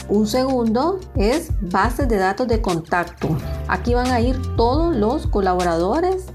Un 0.09 0.27
segundo 0.27 1.01
es 1.17 1.51
bases 1.61 2.09
de 2.09 2.19
datos 2.19 2.47
de 2.47 2.61
contacto. 2.61 3.29
Aquí 3.69 3.95
van 3.95 4.09
a 4.09 4.21
ir 4.21 4.37
todos 4.57 4.95
los 4.95 5.27
colaboradores 5.27 6.27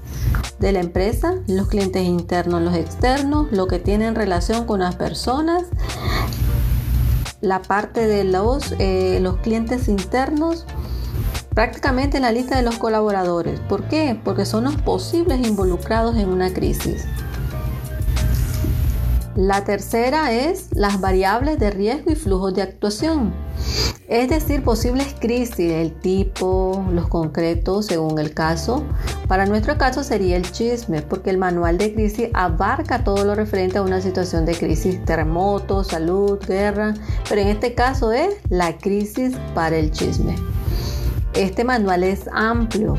de 0.58 0.72
la 0.72 0.80
empresa, 0.80 1.36
los 1.46 1.68
clientes 1.68 2.02
internos, 2.02 2.60
los 2.60 2.74
externos, 2.74 3.46
lo 3.52 3.66
que 3.66 3.78
tienen 3.78 4.14
relación 4.14 4.66
con 4.66 4.80
las 4.80 4.96
personas 4.96 5.64
la 7.40 7.62
parte 7.62 8.06
de 8.06 8.24
los, 8.24 8.74
eh, 8.78 9.18
los 9.20 9.36
clientes 9.38 9.88
internos 9.88 10.66
prácticamente 11.54 12.18
en 12.18 12.22
la 12.22 12.32
lista 12.32 12.56
de 12.56 12.62
los 12.62 12.78
colaboradores. 12.78 13.58
¿Por 13.60 13.84
qué? 13.88 14.18
Porque 14.22 14.44
son 14.44 14.64
los 14.64 14.76
posibles 14.76 15.46
involucrados 15.46 16.16
en 16.16 16.28
una 16.28 16.52
crisis. 16.52 17.04
La 19.38 19.62
tercera 19.62 20.32
es 20.32 20.66
las 20.72 21.00
variables 21.00 21.60
de 21.60 21.70
riesgo 21.70 22.10
y 22.10 22.16
flujos 22.16 22.54
de 22.54 22.62
actuación. 22.62 23.32
Es 24.08 24.30
decir, 24.30 24.64
posibles 24.64 25.14
crisis, 25.20 25.70
el 25.70 25.92
tipo, 25.92 26.84
los 26.90 27.06
concretos 27.06 27.86
según 27.86 28.18
el 28.18 28.34
caso. 28.34 28.82
Para 29.28 29.46
nuestro 29.46 29.78
caso 29.78 30.02
sería 30.02 30.36
el 30.36 30.50
chisme, 30.50 31.02
porque 31.02 31.30
el 31.30 31.38
manual 31.38 31.78
de 31.78 31.94
crisis 31.94 32.30
abarca 32.34 33.04
todo 33.04 33.24
lo 33.24 33.36
referente 33.36 33.78
a 33.78 33.82
una 33.82 34.00
situación 34.00 34.44
de 34.44 34.56
crisis, 34.56 35.04
terremoto, 35.04 35.84
salud, 35.84 36.40
guerra, 36.44 36.94
pero 37.28 37.40
en 37.40 37.46
este 37.46 37.74
caso 37.74 38.10
es 38.10 38.34
la 38.48 38.76
crisis 38.76 39.36
para 39.54 39.76
el 39.76 39.92
chisme. 39.92 40.34
Este 41.34 41.62
manual 41.62 42.02
es 42.02 42.28
amplio, 42.32 42.96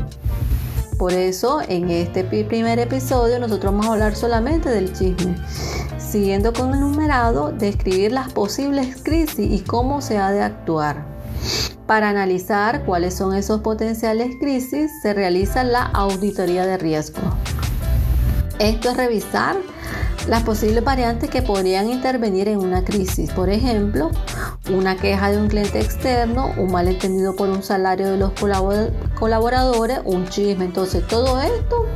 por 1.00 1.14
eso 1.14 1.62
en 1.66 1.88
este 1.88 2.24
primer 2.24 2.78
episodio 2.78 3.38
nosotros 3.38 3.72
vamos 3.72 3.86
a 3.86 3.92
hablar 3.92 4.14
solamente 4.14 4.68
del 4.68 4.92
chisme 4.92 5.34
siguiendo 5.98 6.52
con 6.52 6.74
el 6.74 6.80
numerado, 6.80 7.52
describir 7.52 8.12
las 8.12 8.30
posibles 8.34 9.02
crisis 9.02 9.50
y 9.50 9.60
cómo 9.60 10.02
se 10.02 10.18
ha 10.18 10.30
de 10.30 10.42
actuar. 10.42 11.06
Para 11.86 12.10
analizar 12.10 12.84
cuáles 12.84 13.14
son 13.14 13.34
esos 13.34 13.62
potenciales 13.62 14.36
crisis, 14.40 14.90
se 15.00 15.14
realiza 15.14 15.64
la 15.64 15.84
auditoría 15.84 16.66
de 16.66 16.76
riesgo. 16.76 17.22
Esto 18.58 18.90
es 18.90 18.96
revisar 18.98 19.56
las 20.28 20.42
posibles 20.42 20.84
variantes 20.84 21.30
que 21.30 21.42
podrían 21.42 21.88
intervenir 21.90 22.48
en 22.48 22.58
una 22.58 22.84
crisis. 22.84 23.30
Por 23.30 23.48
ejemplo, 23.48 24.10
una 24.72 24.96
queja 24.96 25.30
de 25.30 25.38
un 25.38 25.48
cliente 25.48 25.80
externo, 25.80 26.52
un 26.56 26.70
malentendido 26.70 27.34
por 27.36 27.48
un 27.48 27.62
salario 27.62 28.10
de 28.10 28.16
los 28.16 28.32
colaboradores, 29.18 30.00
un 30.04 30.28
chisme. 30.28 30.64
Entonces 30.64 31.06
todo 31.06 31.40
esto 31.40 31.86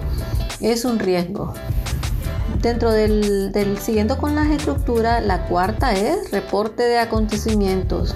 es 0.60 0.84
un 0.84 0.98
riesgo. 0.98 1.54
Dentro 2.60 2.92
del, 2.92 3.52
del 3.52 3.78
siguiendo 3.78 4.16
con 4.16 4.34
las 4.34 4.48
estructuras, 4.48 5.22
la 5.24 5.46
cuarta 5.46 5.92
es 5.92 6.30
reporte 6.30 6.82
de 6.82 6.98
acontecimientos. 6.98 8.14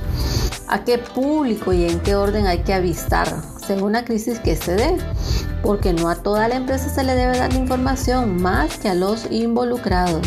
¿A 0.69 0.85
qué 0.85 0.99
público 0.99 1.73
y 1.73 1.85
en 1.85 2.01
qué 2.01 2.15
orden 2.15 2.47
hay 2.47 2.59
que 2.59 2.75
avisar 2.75 3.27
según 3.67 3.93
la 3.93 4.05
crisis 4.05 4.39
que 4.39 4.55
se 4.55 4.77
dé? 4.77 4.97
Porque 5.63 5.95
no 5.95 6.09
a 6.09 6.17
toda 6.17 6.47
la 6.49 6.57
empresa 6.57 6.91
se 6.91 7.05
le 7.05 7.15
debe 7.15 7.39
dar 7.39 7.55
información 7.55 8.41
más 8.43 8.77
que 8.77 8.89
a 8.89 8.95
los 8.95 9.31
involucrados 9.31 10.27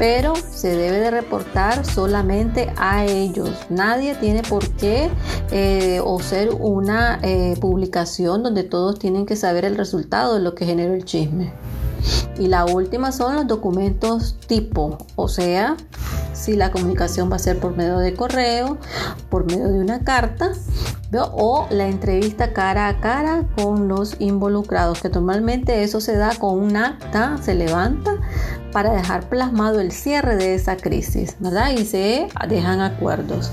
pero 0.00 0.32
se 0.34 0.74
debe 0.74 0.98
de 0.98 1.10
reportar 1.10 1.84
solamente 1.84 2.72
a 2.78 3.04
ellos. 3.04 3.50
Nadie 3.68 4.14
tiene 4.14 4.40
por 4.42 4.66
qué 4.76 5.10
eh, 5.50 6.00
o 6.02 6.18
ser 6.20 6.54
una 6.58 7.20
eh, 7.22 7.54
publicación 7.60 8.42
donde 8.42 8.62
todos 8.62 8.98
tienen 8.98 9.26
que 9.26 9.36
saber 9.36 9.66
el 9.66 9.76
resultado 9.76 10.36
de 10.36 10.40
lo 10.40 10.54
que 10.54 10.64
generó 10.64 10.94
el 10.94 11.04
chisme. 11.04 11.52
Y 12.38 12.48
la 12.48 12.64
última 12.64 13.12
son 13.12 13.36
los 13.36 13.46
documentos 13.46 14.36
tipo, 14.46 14.98
o 15.16 15.28
sea, 15.28 15.76
si 16.32 16.56
la 16.56 16.70
comunicación 16.70 17.30
va 17.30 17.36
a 17.36 17.40
ser 17.40 17.58
por 17.58 17.76
medio 17.76 17.98
de 17.98 18.14
correo, 18.14 18.78
por 19.28 19.44
medio 19.44 19.68
de 19.68 19.78
una 19.78 20.00
carta 20.04 20.52
o 21.18 21.66
la 21.70 21.88
entrevista 21.88 22.52
cara 22.52 22.88
a 22.88 23.00
cara 23.00 23.44
con 23.56 23.88
los 23.88 24.16
involucrados, 24.20 25.02
que 25.02 25.08
normalmente 25.08 25.82
eso 25.82 26.00
se 26.00 26.16
da 26.16 26.34
con 26.36 26.58
un 26.58 26.76
acta, 26.76 27.36
se 27.42 27.54
levanta 27.54 28.16
para 28.72 28.92
dejar 28.92 29.28
plasmado 29.28 29.80
el 29.80 29.90
cierre 29.90 30.36
de 30.36 30.54
esa 30.54 30.76
crisis, 30.76 31.36
¿verdad? 31.40 31.72
Y 31.72 31.84
se 31.84 32.28
dejan 32.48 32.80
acuerdos. 32.80 33.50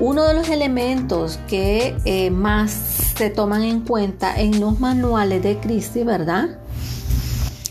Uno 0.00 0.22
de 0.24 0.34
los 0.34 0.48
elementos 0.48 1.38
que 1.48 1.96
eh, 2.04 2.30
más 2.30 2.97
se 3.18 3.30
toman 3.30 3.64
en 3.64 3.80
cuenta 3.80 4.40
en 4.40 4.60
los 4.60 4.78
manuales 4.78 5.42
de 5.42 5.58
crisis, 5.58 6.04
¿verdad? 6.04 6.60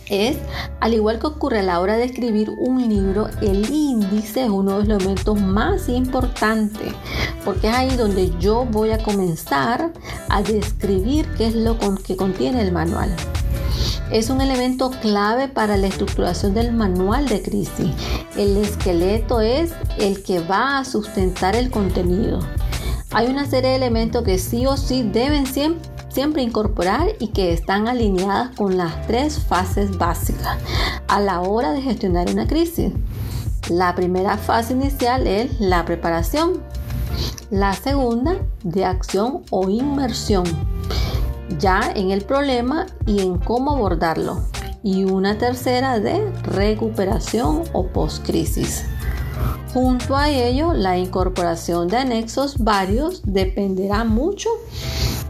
Es, 0.10 0.36
al 0.82 0.94
igual 0.94 1.20
que 1.20 1.28
ocurre 1.28 1.60
a 1.60 1.64
la 1.64 1.80
hora 1.80 1.96
de 1.96 2.04
escribir 2.04 2.50
un 2.50 2.90
libro, 2.90 3.30
el 3.42 3.70
índice 3.70 4.44
es 4.44 4.50
uno 4.50 4.72
de 4.80 4.88
los 4.88 5.02
elementos 5.02 5.40
más 5.40 5.88
importantes, 5.88 6.92
porque 7.46 7.70
es 7.70 7.74
ahí 7.74 7.96
donde 7.96 8.30
yo 8.40 8.66
voy 8.66 8.92
a 8.92 8.98
comenzar 8.98 9.94
a 10.28 10.42
describir 10.42 11.26
qué 11.38 11.48
es 11.48 11.56
lo 11.56 11.78
que 12.06 12.18
contiene 12.18 12.62
el 12.62 12.74
manual 12.74 13.16
es 14.12 14.30
un 14.30 14.40
elemento 14.40 14.90
clave 15.02 15.50
para 15.50 15.76
la 15.76 15.88
estructuración 15.88 16.54
del 16.54 16.72
manual 16.72 17.28
de 17.28 17.42
crisis. 17.42 17.90
El 18.38 18.56
esqueleto 18.58 19.42
es 19.42 19.74
el 20.00 20.24
que 20.24 20.40
va 20.40 20.80
a 20.80 20.86
sustentar 20.86 21.56
el 21.56 21.70
contenido. 21.70 22.40
Hay 23.18 23.26
una 23.30 23.48
serie 23.48 23.72
de 23.72 23.78
elementos 23.78 24.24
que 24.24 24.38
sí 24.38 24.68
o 24.68 24.78
sí 24.78 25.02
deben 25.02 25.48
siempre, 25.48 26.44
incorporar 26.44 27.08
y 27.20 27.30
que 27.30 27.52
están 27.52 27.88
alineadas 27.88 28.56
con 28.56 28.78
las 28.78 29.08
tres 29.08 29.40
fases 29.40 29.98
básicas 29.98 30.60
a 31.08 31.20
la 31.20 31.42
hora 31.42 31.72
de 31.72 31.82
gestionar 31.82 32.30
una 32.30 32.46
crisis. 32.46 32.94
La 33.70 33.96
primera 33.96 34.38
fase 34.38 34.74
inicial 34.74 35.26
es 35.26 35.60
la 35.60 35.84
preparación. 35.84 36.62
La 37.50 37.74
segunda, 37.74 38.36
de 38.64 38.86
acción 38.86 39.42
o 39.50 39.68
inmersión 39.68 40.46
ya 41.58 41.92
en 41.96 42.12
el 42.12 42.22
problema 42.22 42.86
y 43.08 43.22
en 43.22 43.40
cómo 43.40 43.72
abordarlo. 43.72 44.44
Y 44.84 45.06
una 45.06 45.40
tercera 45.40 46.00
de 46.00 46.24
recuperación 46.44 47.64
o 47.74 47.88
post-crisis. 47.88 48.86
Junto 49.80 50.18
a 50.18 50.32
ello, 50.32 50.74
la 50.74 50.98
incorporación 50.98 51.88
de 51.88 51.98
anexos 51.98 52.58
varios 52.58 53.22
dependerá 53.24 54.06
mucho 54.06 54.50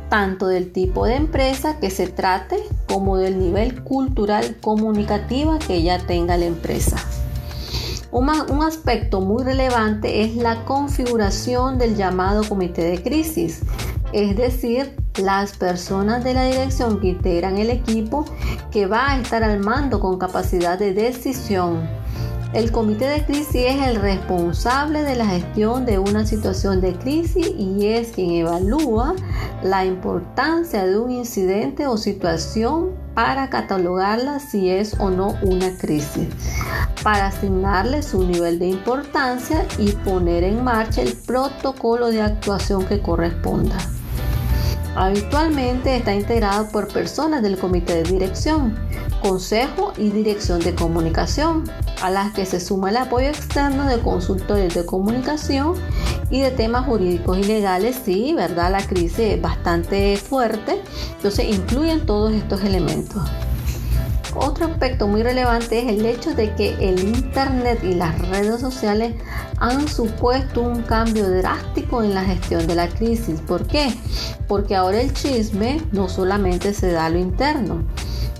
tanto 0.07 0.47
del 0.47 0.71
tipo 0.71 1.05
de 1.05 1.15
empresa 1.15 1.81
que 1.81 1.89
se 1.89 2.07
trate 2.07 2.55
como 2.87 3.17
del 3.17 3.39
nivel 3.39 3.83
cultural 3.83 4.55
comunicativa 4.61 5.59
que 5.59 5.83
ya 5.83 5.97
tenga 5.99 6.37
la 6.37 6.45
empresa. 6.45 6.95
Un, 8.13 8.29
aspecto 8.63 9.19
muy 9.19 9.43
relevante 9.43 10.23
es 10.23 10.37
la 10.37 10.63
configuración 10.63 11.77
del 11.77 11.97
llamado 11.97 12.47
comité 12.47 12.83
de 12.83 13.03
crisis, 13.03 13.63
es 14.13 14.37
decir, 14.37 14.95
las 15.21 15.57
personas 15.57 16.23
de 16.23 16.33
la 16.33 16.45
dirección 16.45 17.01
que 17.01 17.09
integran 17.09 17.57
el 17.57 17.69
equipo 17.69 18.23
que 18.71 18.85
va 18.85 19.11
a 19.11 19.19
estar 19.19 19.43
al 19.43 19.59
mando 19.59 19.99
con 19.99 20.17
capacidad 20.17 20.79
de 20.79 20.93
decisión. 20.93 22.06
El 22.53 22.71
comité 22.71 23.05
de 23.07 23.25
crisis 23.25 23.55
es 23.55 23.87
el 23.87 23.97
responsable 23.97 25.03
de 25.03 25.15
la 25.15 25.25
gestión 25.25 25.85
de 25.85 25.99
una 25.99 26.25
situación 26.25 26.79
de 26.79 26.93
crisis 26.93 27.45
y 27.57 27.87
es 27.87 28.13
quien 28.13 28.31
evalúa 28.31 29.15
la 29.63 29.83
importancia 29.83 30.85
de 30.85 30.97
un 30.97 31.11
incidente 31.11 31.87
o 31.87 31.97
situación 31.97 32.91
para 33.13 33.49
catalogarla 33.49 34.39
si 34.39 34.69
es 34.69 34.97
o 34.99 35.09
no 35.09 35.35
una 35.41 35.77
crisis, 35.77 36.29
para 37.03 37.27
asignarle 37.27 38.01
su 38.01 38.25
nivel 38.25 38.59
de 38.59 38.67
importancia 38.67 39.65
y 39.77 39.91
poner 39.91 40.43
en 40.43 40.63
marcha 40.63 41.01
el 41.01 41.13
protocolo 41.13 42.07
de 42.07 42.21
actuación 42.21 42.85
que 42.85 43.01
corresponda. 43.01 43.77
Habitualmente 44.97 45.95
está 45.95 46.15
integrado 46.15 46.69
por 46.69 46.87
personas 46.87 47.43
del 47.43 47.55
comité 47.59 48.01
de 48.01 48.11
dirección, 48.11 48.75
consejo 49.21 49.93
y 49.95 50.09
dirección 50.09 50.59
de 50.59 50.73
comunicación, 50.73 51.65
a 52.01 52.09
las 52.09 52.33
que 52.33 52.47
se 52.47 52.59
suma 52.59 52.89
el 52.89 52.97
apoyo 52.97 53.27
externo 53.27 53.85
de 53.85 53.99
consultores 53.99 54.73
de 54.73 54.87
comunicación 54.87 55.75
y 56.31 56.41
de 56.41 56.49
temas 56.49 56.87
jurídicos 56.87 57.37
y 57.37 57.43
legales. 57.43 58.01
Sí, 58.03 58.33
¿verdad? 58.33 58.71
La 58.71 58.81
crisis 58.87 59.19
es 59.19 59.39
bastante 59.39 60.17
fuerte, 60.17 60.81
entonces 61.17 61.45
incluyen 61.47 62.07
todos 62.07 62.33
estos 62.33 62.63
elementos. 62.63 63.21
Otro 64.35 64.65
aspecto 64.65 65.07
muy 65.07 65.21
relevante 65.21 65.77
es 65.77 65.89
el 65.89 66.07
hecho 66.07 66.33
de 66.33 66.55
que 66.55 66.75
el 66.79 66.99
Internet 66.99 67.83
y 67.83 67.93
las 67.93 68.17
redes 68.29 68.59
sociales 68.59 69.13
han 69.59 69.87
supuesto 69.87 70.61
un 70.61 70.83
cambio 70.83 71.29
drástico 71.29 72.03
en 72.03 72.13
la 72.13 72.23
gestión 72.23 72.67
de 72.67 72.75
la 72.75 72.87
crisis. 72.87 73.39
¿Por 73.41 73.65
qué? 73.65 73.93
Porque 74.47 74.75
ahora 74.75 75.01
el 75.01 75.13
chisme 75.13 75.81
no 75.91 76.09
solamente 76.09 76.73
se 76.73 76.91
da 76.91 77.05
a 77.05 77.09
lo 77.09 77.19
interno. 77.19 77.83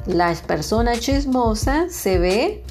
La 0.06 0.34
persona 0.48 0.98
chismosa 0.98 1.88
se 1.90 2.18
ve 2.18 2.64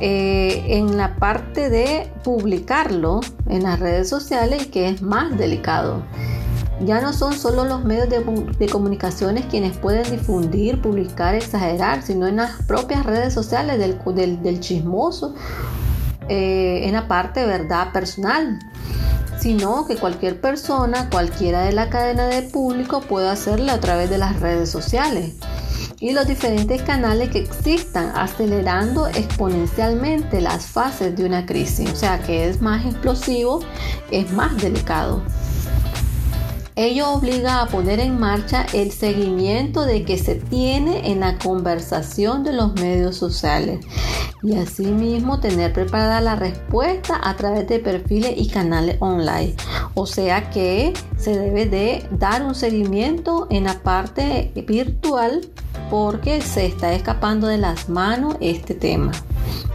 eh, 0.00 0.64
en 0.68 0.96
la 0.96 1.16
parte 1.16 1.70
de 1.70 2.10
publicarlo 2.24 3.20
en 3.48 3.62
las 3.62 3.78
redes 3.78 4.08
sociales 4.08 4.66
que 4.66 4.88
es 4.88 5.02
más 5.02 5.36
delicado. 5.38 6.02
Ya 6.84 7.00
no 7.02 7.12
son 7.12 7.34
solo 7.34 7.64
los 7.64 7.84
medios 7.84 8.08
de, 8.08 8.68
comunicaciones 8.68 9.44
quienes 9.46 9.76
pueden 9.76 10.10
difundir, 10.10 10.80
publicar, 10.80 11.34
exagerar, 11.34 12.02
sino 12.02 12.26
en 12.26 12.36
las 12.36 12.62
propias 12.62 13.04
redes 13.04 13.34
sociales 13.34 13.78
del, 13.78 14.60
chismoso, 14.60 15.34
eh, 16.30 16.86
en 16.86 16.94
la 16.94 17.06
parte 17.08 17.44
verdad 17.44 17.92
personal 17.92 18.58
sino 19.40 19.86
que 19.86 19.96
cualquier 19.96 20.38
persona, 20.38 21.08
cualquiera 21.08 21.62
de 21.62 21.72
la 21.72 21.88
cadena 21.88 22.26
de 22.26 22.42
público 22.42 23.00
puede 23.00 23.30
hacerlo 23.30 23.72
a 23.72 23.80
través 23.80 24.10
de 24.10 24.18
las 24.18 24.38
redes 24.38 24.68
sociales 24.68 25.32
y 26.00 26.12
los 26.12 26.26
diferentes 26.26 26.82
canales 26.82 27.28
que 27.28 27.40
existan, 27.40 28.12
acelerando 28.16 29.06
exponencialmente 29.06 30.40
las 30.40 30.66
fases 30.66 31.14
de 31.14 31.24
una 31.24 31.44
crisis. 31.44 31.90
O 31.92 31.96
sea 31.96 32.20
que 32.20 32.48
es 32.48 32.62
más 32.62 32.86
explosivo, 32.86 33.60
es 34.10 34.32
más 34.32 34.56
delicado. 34.56 35.22
Ello 36.82 37.10
obliga 37.12 37.60
a 37.60 37.66
poner 37.66 38.00
en 38.00 38.18
marcha 38.18 38.64
el 38.72 38.90
seguimiento 38.90 39.84
de 39.84 40.02
que 40.02 40.16
se 40.16 40.36
tiene 40.36 41.10
en 41.10 41.20
la 41.20 41.36
conversación 41.36 42.42
de 42.42 42.54
los 42.54 42.72
medios 42.72 43.16
sociales 43.16 43.84
y 44.42 44.56
asimismo 44.56 45.40
tener 45.40 45.74
preparada 45.74 46.22
la 46.22 46.36
respuesta 46.36 47.20
a 47.22 47.36
través 47.36 47.68
de 47.68 47.80
perfiles 47.80 48.32
y 48.34 48.48
canales 48.48 48.96
online. 49.00 49.56
O 49.92 50.06
sea 50.06 50.48
que 50.48 50.94
se 51.18 51.38
debe 51.38 51.66
de 51.66 52.08
dar 52.12 52.42
un 52.42 52.54
seguimiento 52.54 53.46
en 53.50 53.64
la 53.64 53.82
parte 53.82 54.50
virtual 54.66 55.46
porque 55.90 56.40
se 56.40 56.64
está 56.64 56.94
escapando 56.94 57.46
de 57.46 57.58
las 57.58 57.90
manos 57.90 58.36
este 58.40 58.72
tema 58.72 59.12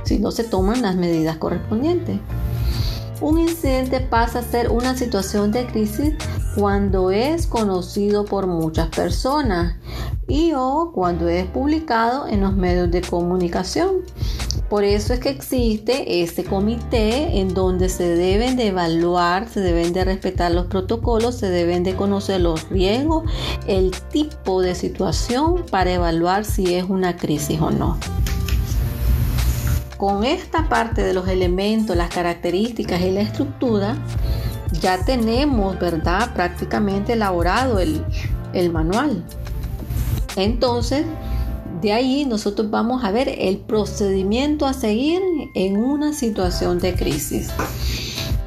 si 0.06 0.18
no 0.18 0.32
se 0.32 0.44
toman 0.44 0.82
las 0.82 0.96
medidas 0.96 1.38
correspondientes. 1.38 2.18
Un 3.22 3.38
incidente 3.40 4.00
pasa 4.00 4.40
a 4.40 4.42
ser 4.42 4.72
una 4.72 4.98
situación 4.98 5.52
de 5.52 5.68
crisis 5.68 6.16
cuando 6.56 7.12
es 7.12 7.48
conocido 7.48 8.24
por 8.24 8.48
muchas 8.48 8.88
personas 8.88 9.76
y 10.28 10.54
o 10.56 10.92
cuando 10.94 11.28
es 11.28 11.46
publicado 11.46 12.28
en 12.28 12.42
los 12.42 12.56
medios 12.56 12.90
de 12.92 13.02
comunicación. 13.02 14.04
Por 14.70 14.84
eso 14.84 15.14
es 15.14 15.20
que 15.20 15.30
existe 15.30 16.24
este 16.24 16.44
comité 16.44 17.40
en 17.40 17.54
donde 17.54 17.90
se 17.90 18.16
deben 18.16 18.56
de 18.56 18.68
evaluar, 18.68 19.48
se 19.48 19.60
deben 19.60 19.94
de 19.94 20.06
respetar 20.06 20.52
los 20.52 20.66
protocolos, 20.68 21.36
se 21.36 21.50
deben 21.50 21.84
de 21.84 21.96
conocer 21.96 22.42
los 22.42 22.68
riesgos, 22.70 23.30
el 23.68 23.92
tipo 24.10 24.62
de 24.62 24.74
situación 24.74 25.66
para 25.70 25.92
evaluar 25.92 26.46
si 26.46 26.74
es 26.74 26.86
una 26.86 27.18
crisis 27.18 27.60
o 27.62 27.70
no. 27.70 28.00
con 29.98 30.26
esta 30.26 30.68
parte 30.68 31.04
de 31.04 31.14
los 31.14 31.28
elementos, 31.30 31.96
las 31.96 32.10
características 32.10 33.02
y 33.02 33.12
la 33.12 33.22
estructura, 33.22 33.96
ya 34.80 35.04
tenemos, 35.04 35.80
¿verdad? 35.80 36.34
Prácticamente 36.34 37.14
elaborado 37.14 37.80
el, 37.80 38.04
el 38.54 38.72
manual. 38.72 39.24
Entonces, 40.36 41.06
de 41.82 41.94
ahí 41.94 42.26
nosotros 42.26 42.70
vamos 42.70 43.04
a 43.04 43.12
ver 43.12 43.30
el 43.30 43.58
procedimiento 43.58 44.66
a 44.66 44.74
seguir 44.74 45.22
en 45.54 45.78
una 45.78 46.14
situación 46.14 46.80
de 46.80 46.96
crisis. 46.96 47.50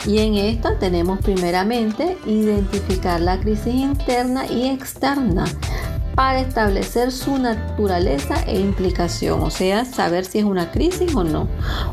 Y 0.07 0.19
en 0.19 0.37
esta 0.37 0.79
tenemos 0.79 1.21
primeramente 1.21 2.17
identificar 2.25 3.21
la 3.21 3.39
crisis 3.39 3.75
interna 3.75 4.47
y 4.47 4.69
externa 4.69 5.45
para 6.19 6.41
establecer 6.41 7.13
su 7.13 7.39
naturaleza 7.39 8.43
e 8.49 8.59
implicación, 8.59 9.41
o 9.41 9.51
sea, 9.51 9.85
saber 9.85 10.25
si 10.25 10.41
es 10.41 10.45
una 10.45 10.73
crisis 10.73 11.15
o 11.15 11.23
no, 11.23 11.47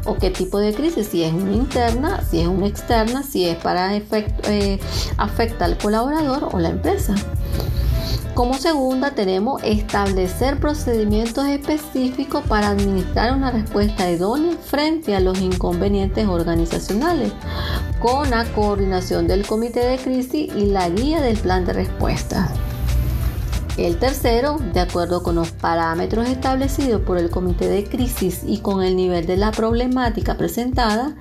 o 0.04 0.16
qué 0.16 0.32
tipo 0.32 0.58
de 0.58 0.74
crisis, 0.74 1.10
si 1.10 1.22
es 1.22 1.32
una 1.32 1.52
interna, 1.52 2.24
si 2.28 2.40
es 2.40 2.48
una 2.48 2.66
externa, 2.66 3.22
si 3.22 3.46
es 3.46 3.56
para 3.58 3.96
eh, 3.96 4.80
afecta 5.18 5.66
al 5.66 5.78
colaborador 5.78 6.50
o 6.52 6.58
la 6.58 6.70
empresa. 6.70 7.14
Como 8.34 8.56
segunda 8.56 9.12
tenemos 9.12 9.62
establecer 9.62 10.60
procedimientos 10.60 11.46
específicos 11.46 12.44
para 12.48 12.70
administrar 12.70 13.32
una 13.32 13.52
respuesta 13.52 14.10
idónea 14.10 14.58
frente 14.58 15.16
a 15.16 15.20
los 15.20 15.40
inconvenientes 15.40 16.28
organizacionales, 16.28 17.32
con 18.00 18.32
la 18.32 18.44
coordinación 18.54 19.28
del 19.28 19.46
comité 19.46 19.82
de 19.82 20.00
crisis 20.00 20.52
y 20.56 20.66
la 20.66 20.90
guía 20.90 21.22
del 21.22 21.38
plan 21.38 21.64
de 21.64 21.74
respuesta. 21.74 22.52
El 23.78 23.98
tercero, 23.98 24.58
de 24.74 24.80
acuerdo 24.80 25.22
con 25.22 25.36
los 25.36 25.52
parámetros 25.52 26.30
establecidos 26.30 27.02
por 27.02 27.18
el 27.18 27.30
comité 27.30 27.68
de 27.68 27.84
crisis 27.84 28.42
y 28.48 28.60
con 28.60 28.82
el 28.82 28.96
nivel 28.96 29.26
de 29.26 29.36
la 29.36 29.52
problemática 29.52 30.38
presentada, 30.38 31.14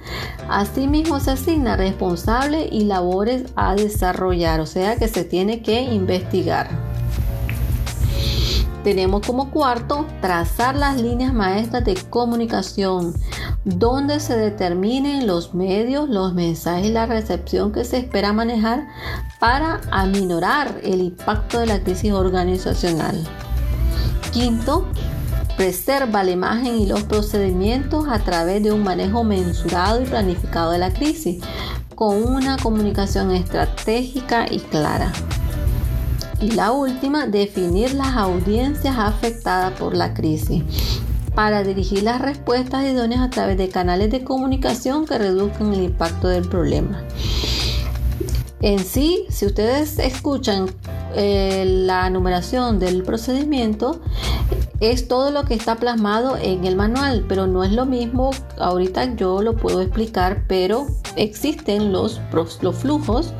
asimismo 0.48 1.18
se 1.18 1.32
asigna 1.32 1.76
responsable 1.76 2.68
y 2.70 2.84
labores 2.84 3.44
a 3.56 3.74
desarrollar, 3.74 4.60
o 4.60 4.66
sea 4.66 4.96
que 4.96 5.08
se 5.08 5.24
tiene 5.24 5.62
que 5.62 5.82
investigar. 5.82 6.93
Tenemos 8.84 9.26
como 9.26 9.50
cuarto 9.50 10.06
trazar 10.20 10.76
las 10.76 11.00
líneas 11.00 11.32
maestras 11.32 11.86
de 11.86 11.94
comunicación, 12.10 13.14
donde 13.64 14.20
se 14.20 14.36
determinen 14.36 15.26
los 15.26 15.54
medios, 15.54 16.10
los 16.10 16.34
mensajes 16.34 16.88
y 16.88 16.92
la 16.92 17.06
recepción 17.06 17.72
que 17.72 17.86
se 17.86 17.96
espera 17.96 18.34
manejar 18.34 18.86
para 19.40 19.80
aminorar 19.90 20.80
el 20.82 21.00
impacto 21.00 21.60
de 21.60 21.66
la 21.66 21.80
crisis 21.80 22.12
organizacional. 22.12 23.26
Quinto, 24.32 24.86
preserva 25.56 26.22
la 26.22 26.32
imagen 26.32 26.78
y 26.78 26.86
los 26.86 27.04
procedimientos 27.04 28.06
a 28.06 28.18
través 28.18 28.62
de 28.62 28.70
un 28.70 28.82
manejo 28.82 29.24
mensurado 29.24 30.02
y 30.02 30.04
planificado 30.04 30.72
de 30.72 30.78
la 30.78 30.92
crisis, 30.92 31.42
con 31.94 32.22
una 32.22 32.58
comunicación 32.58 33.30
estratégica 33.30 34.44
y 34.50 34.58
clara. 34.58 35.10
Y 36.40 36.50
la 36.52 36.72
última, 36.72 37.26
definir 37.26 37.94
las 37.94 38.16
audiencias 38.16 38.96
afectadas 38.98 39.72
por 39.78 39.94
la 39.94 40.14
crisis 40.14 40.62
para 41.34 41.64
dirigir 41.64 42.02
las 42.02 42.20
respuestas 42.20 42.84
idóneas 42.84 43.20
a 43.20 43.30
través 43.30 43.58
de 43.58 43.68
canales 43.68 44.10
de 44.10 44.22
comunicación 44.22 45.06
que 45.06 45.18
reduzcan 45.18 45.72
el 45.72 45.82
impacto 45.82 46.28
del 46.28 46.48
problema. 46.48 47.02
En 48.60 48.78
sí, 48.78 49.26
si 49.28 49.46
ustedes 49.46 49.98
escuchan 49.98 50.70
eh, 51.14 51.64
la 51.66 52.08
numeración 52.08 52.78
del 52.78 53.02
procedimiento, 53.02 54.00
es 54.80 55.08
todo 55.08 55.30
lo 55.30 55.44
que 55.44 55.54
está 55.54 55.76
plasmado 55.76 56.36
en 56.36 56.64
el 56.64 56.76
manual, 56.76 57.24
pero 57.28 57.46
no 57.46 57.64
es 57.64 57.72
lo 57.72 57.86
mismo, 57.86 58.30
ahorita 58.58 59.14
yo 59.14 59.40
lo 59.42 59.56
puedo 59.56 59.80
explicar, 59.80 60.44
pero 60.48 60.86
existen 61.16 61.92
los, 61.92 62.20
flujos 62.30 63.32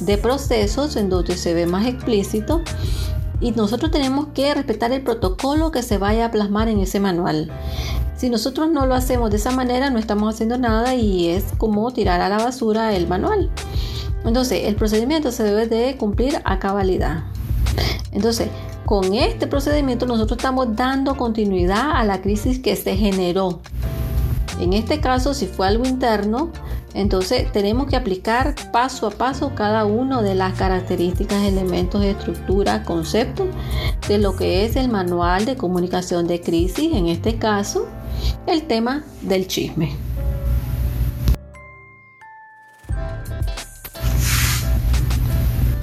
de 0.00 0.18
procesos 0.18 0.96
en 0.96 1.08
donde 1.08 1.36
se 1.36 1.54
ve 1.54 1.66
más 1.66 1.86
explícito 1.86 2.62
y 3.40 3.52
nosotros 3.52 3.90
tenemos 3.90 4.28
que 4.34 4.52
respetar 4.52 4.92
el 4.92 5.02
protocolo 5.02 5.70
que 5.70 5.82
se 5.82 5.98
vaya 5.98 6.26
a 6.26 6.30
plasmar 6.30 6.68
en 6.68 6.80
ese 6.80 7.00
manual. 7.00 7.50
Si 8.16 8.28
nosotros 8.28 8.68
no 8.70 8.84
lo 8.84 8.94
hacemos 8.94 9.30
de 9.30 9.38
esa 9.38 9.50
manera, 9.50 9.88
no 9.88 9.98
estamos 9.98 10.34
haciendo 10.34 10.58
nada 10.58 10.94
y 10.94 11.28
es 11.28 11.44
como 11.56 11.90
tirar 11.90 12.20
a 12.20 12.28
la 12.28 12.36
basura 12.36 12.94
el 12.94 13.08
manual. 13.08 13.50
Entonces, 14.26 14.66
el 14.66 14.76
procedimiento 14.76 15.32
se 15.32 15.42
debe 15.42 15.66
de 15.66 15.96
cumplir 15.96 16.42
a 16.44 16.58
cabalidad. 16.58 17.24
Entonces, 18.12 18.50
con 18.90 19.14
este 19.14 19.46
procedimiento 19.46 20.04
nosotros 20.04 20.38
estamos 20.38 20.74
dando 20.74 21.16
continuidad 21.16 21.92
a 21.92 22.04
la 22.04 22.20
crisis 22.20 22.58
que 22.58 22.74
se 22.74 22.96
generó. 22.96 23.60
En 24.58 24.72
este 24.72 25.00
caso, 25.00 25.32
si 25.32 25.46
fue 25.46 25.68
algo 25.68 25.86
interno, 25.86 26.50
entonces 26.92 27.52
tenemos 27.52 27.86
que 27.86 27.94
aplicar 27.94 28.56
paso 28.72 29.06
a 29.06 29.10
paso 29.12 29.54
cada 29.54 29.84
una 29.84 30.22
de 30.22 30.34
las 30.34 30.58
características, 30.58 31.44
elementos, 31.44 32.02
estructura, 32.02 32.82
conceptos 32.82 33.46
de 34.08 34.18
lo 34.18 34.34
que 34.34 34.64
es 34.64 34.74
el 34.74 34.88
manual 34.88 35.44
de 35.44 35.54
comunicación 35.54 36.26
de 36.26 36.40
crisis, 36.40 36.92
en 36.92 37.06
este 37.06 37.38
caso, 37.38 37.86
el 38.48 38.64
tema 38.64 39.04
del 39.22 39.46
chisme. 39.46 40.09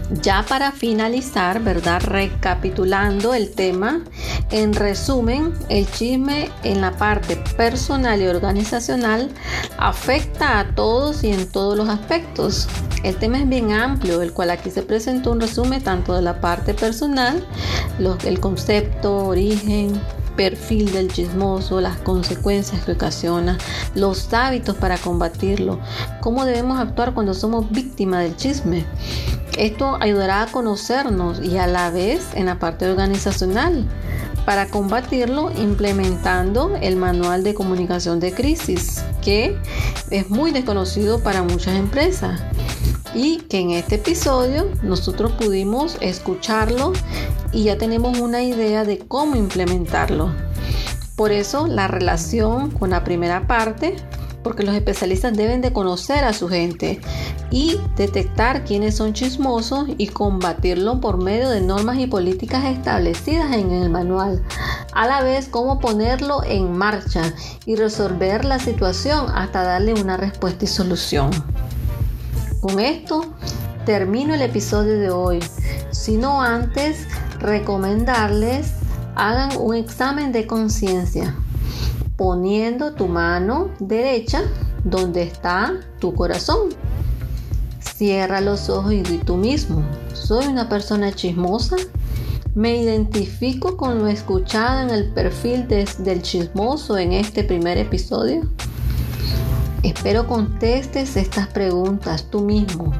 Ya 0.10 0.46
para 0.48 0.72
finalizar, 0.72 1.62
¿verdad? 1.62 2.02
Recapitulando 2.02 3.34
el 3.34 3.52
tema, 3.52 4.04
en 4.52 4.74
resumen, 4.74 5.54
el 5.68 5.90
chisme 5.92 6.50
en 6.64 6.80
la 6.80 6.92
parte 6.94 7.36
personal 7.58 8.22
y 8.22 8.28
organizacional 8.28 9.30
afecta 9.78 10.60
a 10.60 10.76
todos 10.76 11.26
y 11.26 11.32
en 11.32 11.46
todos 11.52 11.78
los 11.78 11.90
aspectos. 11.90 12.70
El 13.04 13.18
tema 13.18 13.40
es 13.40 13.50
bien 13.50 13.74
amplio, 13.74 14.22
el 14.22 14.32
cual 14.32 14.52
aquí 14.52 14.72
se 14.72 14.82
presentó 14.82 15.32
un 15.34 15.42
resumen 15.42 15.84
tanto 15.84 16.14
de 16.14 16.22
la 16.22 16.40
parte 16.40 16.74
personal, 16.74 17.46
el 18.24 18.40
concepto, 18.40 19.26
origen, 19.26 20.00
perfil 20.38 20.94
del 20.94 21.12
chismoso, 21.12 21.82
las 21.82 21.98
consecuencias 21.98 22.86
que 22.86 22.94
ocasiona, 22.94 23.58
los 23.94 24.34
hábitos 24.34 24.78
para 24.78 24.98
combatirlo, 24.98 25.80
cómo 26.22 26.46
debemos 26.46 26.80
actuar 26.80 27.14
cuando 27.14 27.34
somos 27.34 27.70
víctimas 27.72 28.24
del 28.24 28.38
chisme. 28.38 28.86
Esto 29.58 29.98
ayudará 30.00 30.44
a 30.44 30.48
conocernos 30.48 31.42
y 31.44 31.58
a 31.58 31.66
la 31.66 31.90
vez 31.90 32.28
en 32.36 32.46
la 32.46 32.60
parte 32.60 32.88
organizacional 32.90 33.86
para 34.46 34.68
combatirlo 34.68 35.52
implementando 35.52 36.78
el 36.80 36.96
manual 36.96 37.44
de 37.44 37.54
comunicación 37.54 38.20
de 38.20 38.34
crisis 38.34 39.04
que 39.22 39.58
es 40.12 40.30
muy 40.30 40.52
desconocido 40.52 41.20
para 41.22 41.44
muchas 41.44 41.76
empresas 41.76 42.40
y 43.16 43.40
que 43.50 43.60
en 43.60 43.72
este 43.72 43.96
episodio 43.96 44.68
nosotros 44.84 45.32
pudimos 45.34 45.98
escucharlo 46.02 46.94
y 47.52 47.64
ya 47.64 47.78
tenemos 47.78 48.20
una 48.20 48.44
idea 48.44 48.86
de 48.86 49.00
cómo 49.00 49.36
implementarlo. 49.36 50.32
Por 51.16 51.32
eso 51.32 51.66
la 51.66 51.88
relación 51.88 52.70
con 52.70 52.92
la 52.92 53.04
primera 53.04 53.48
parte, 53.48 53.96
porque 54.44 54.64
los 54.64 54.76
especialistas 54.76 55.36
deben 55.36 55.62
de 55.62 55.74
conocer 55.74 56.24
a 56.24 56.34
su 56.34 56.48
gente 56.48 57.00
y 57.52 57.78
detectar 57.96 58.64
quiénes 58.64 58.96
son 58.96 59.14
chismosos 59.14 59.88
y 59.98 60.08
combatirlo 60.08 61.02
por 61.02 61.18
medio 61.18 61.50
de 61.50 61.62
normas 61.62 62.00
y 62.00 62.08
políticas 62.08 62.66
establecidas 62.66 63.54
en 63.54 63.72
el 63.72 63.90
manual. 63.90 64.44
A 64.94 65.08
la 65.08 65.22
vez, 65.22 65.48
cómo 65.48 65.80
ponerlo 65.80 66.44
en 66.44 66.78
marcha 66.78 67.34
y 67.66 67.76
resolver 67.76 68.46
la 68.46 68.60
situación 68.60 69.28
hasta 69.34 69.64
darle 69.64 69.94
una 69.94 70.18
respuesta 70.18 70.66
y 70.66 70.68
solución. 70.68 71.32
Con 72.62 72.80
esto 72.80 73.26
termino 73.86 74.34
el 74.34 74.42
episodio 74.42 75.00
de 75.00 75.10
hoy. 75.10 75.40
Si 75.92 76.18
no 76.18 76.42
antes, 76.42 77.08
recomendarles 77.40 78.72
hagan 79.16 79.58
un 79.58 79.76
examen 79.76 80.32
de 80.32 80.46
conciencia 80.46 81.36
poniendo 82.18 82.94
tu 82.94 83.08
mano 83.08 83.70
derecha 83.80 84.42
donde 84.84 85.24
está 85.24 85.80
tu 86.00 86.14
corazón. 86.14 86.70
Cierra 87.80 88.42
los 88.42 88.70
ojos 88.70 88.92
y 88.94 89.02
di 89.02 89.18
tú 89.20 89.38
mismo, 89.38 89.84
soy 90.14 90.48
una 90.48 90.68
persona 90.68 91.14
chismosa. 91.14 91.78
Me 92.56 92.76
identifico 92.76 93.78
con 93.78 94.00
lo 94.00 94.08
escuchado 94.08 94.82
en 94.82 94.90
el 94.90 95.14
perfil 95.14 95.68
del 95.68 96.22
chismoso 96.24 96.98
en 96.98 97.14
este 97.14 97.44
primer 97.44 97.78
episodio. 97.78 98.50
Espero 99.84 100.28
contestes 100.28 101.16
estas 101.18 101.48
preguntas 101.48 102.26
tú 102.32 102.42
mismo. 102.42 102.92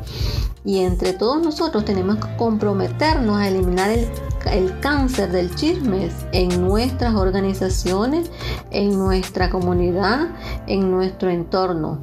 Y 0.64 0.80
entre 0.80 1.14
todos 1.14 1.42
nosotros 1.42 1.86
tenemos 1.86 2.18
que 2.18 2.36
comprometernos 2.38 3.38
a 3.38 3.48
eliminar 3.48 3.90
el, 3.90 4.08
el 4.54 4.80
cáncer 4.80 5.32
del 5.32 5.54
chisme 5.56 6.10
en 6.32 6.62
nuestras 6.62 7.16
organizaciones, 7.16 8.32
en 8.72 8.98
nuestra 8.98 9.50
comunidad, 9.50 10.30
en 10.68 10.92
nuestro 10.92 11.30
entorno, 11.30 12.00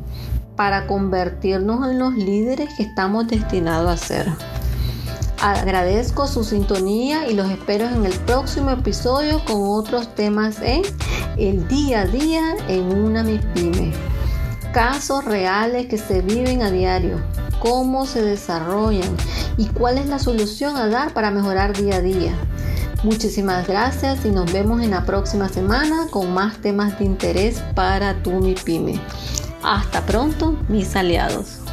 para 0.57 0.87
convertirnos 0.87 1.89
en 1.89 1.99
los 1.99 2.15
líderes 2.15 2.69
que 2.77 2.85
estamos 2.85 3.27
destinados 3.27 3.91
a 3.91 3.97
ser. 3.97 4.33
Agradezco 5.41 6.27
su 6.27 6.43
sintonía 6.43 7.29
y 7.29 7.35
los 7.35 7.51
espero 7.51 7.87
en 7.87 8.07
el 8.07 8.15
próximo 8.21 8.71
episodio 8.71 9.45
con 9.45 9.63
otros 9.69 10.15
temas 10.15 10.61
en 10.63 10.83
el 11.37 11.69
día 11.69 12.03
a 12.03 12.07
día 12.07 12.55
en 12.69 12.85
una 12.85 13.23
MIPYME. 13.23 14.14
Casos 14.75 15.25
reales 15.25 15.87
que 15.87 15.99
se 15.99 16.21
viven 16.21 16.61
a 16.61 16.69
diario, 16.69 17.23
cómo 17.61 18.07
se 18.07 18.23
desarrollan 18.23 19.17
y 19.57 19.67
cuál 19.69 19.99
es 19.99 20.07
la 20.07 20.19
solución 20.19 20.77
a 20.77 20.89
dar 20.89 21.15
para 21.15 21.31
mejorar 21.31 21.77
día 21.77 21.99
a 21.99 22.01
día. 22.01 22.33
Muchísimas 23.05 23.69
gracias 23.69 24.25
y 24.25 24.31
nos 24.31 24.53
vemos 24.53 24.83
en 24.83 24.91
la 24.91 25.05
próxima 25.05 25.49
semana 25.49 26.09
con 26.11 26.35
más 26.35 26.57
temas 26.57 26.99
de 26.99 27.05
interés 27.05 27.63
para 27.77 28.21
tu 28.25 28.33
MIPYME. 28.33 29.01
Hasta 29.63 30.05
pronto, 30.07 30.59
mis 30.69 30.97
aliados. 30.97 31.64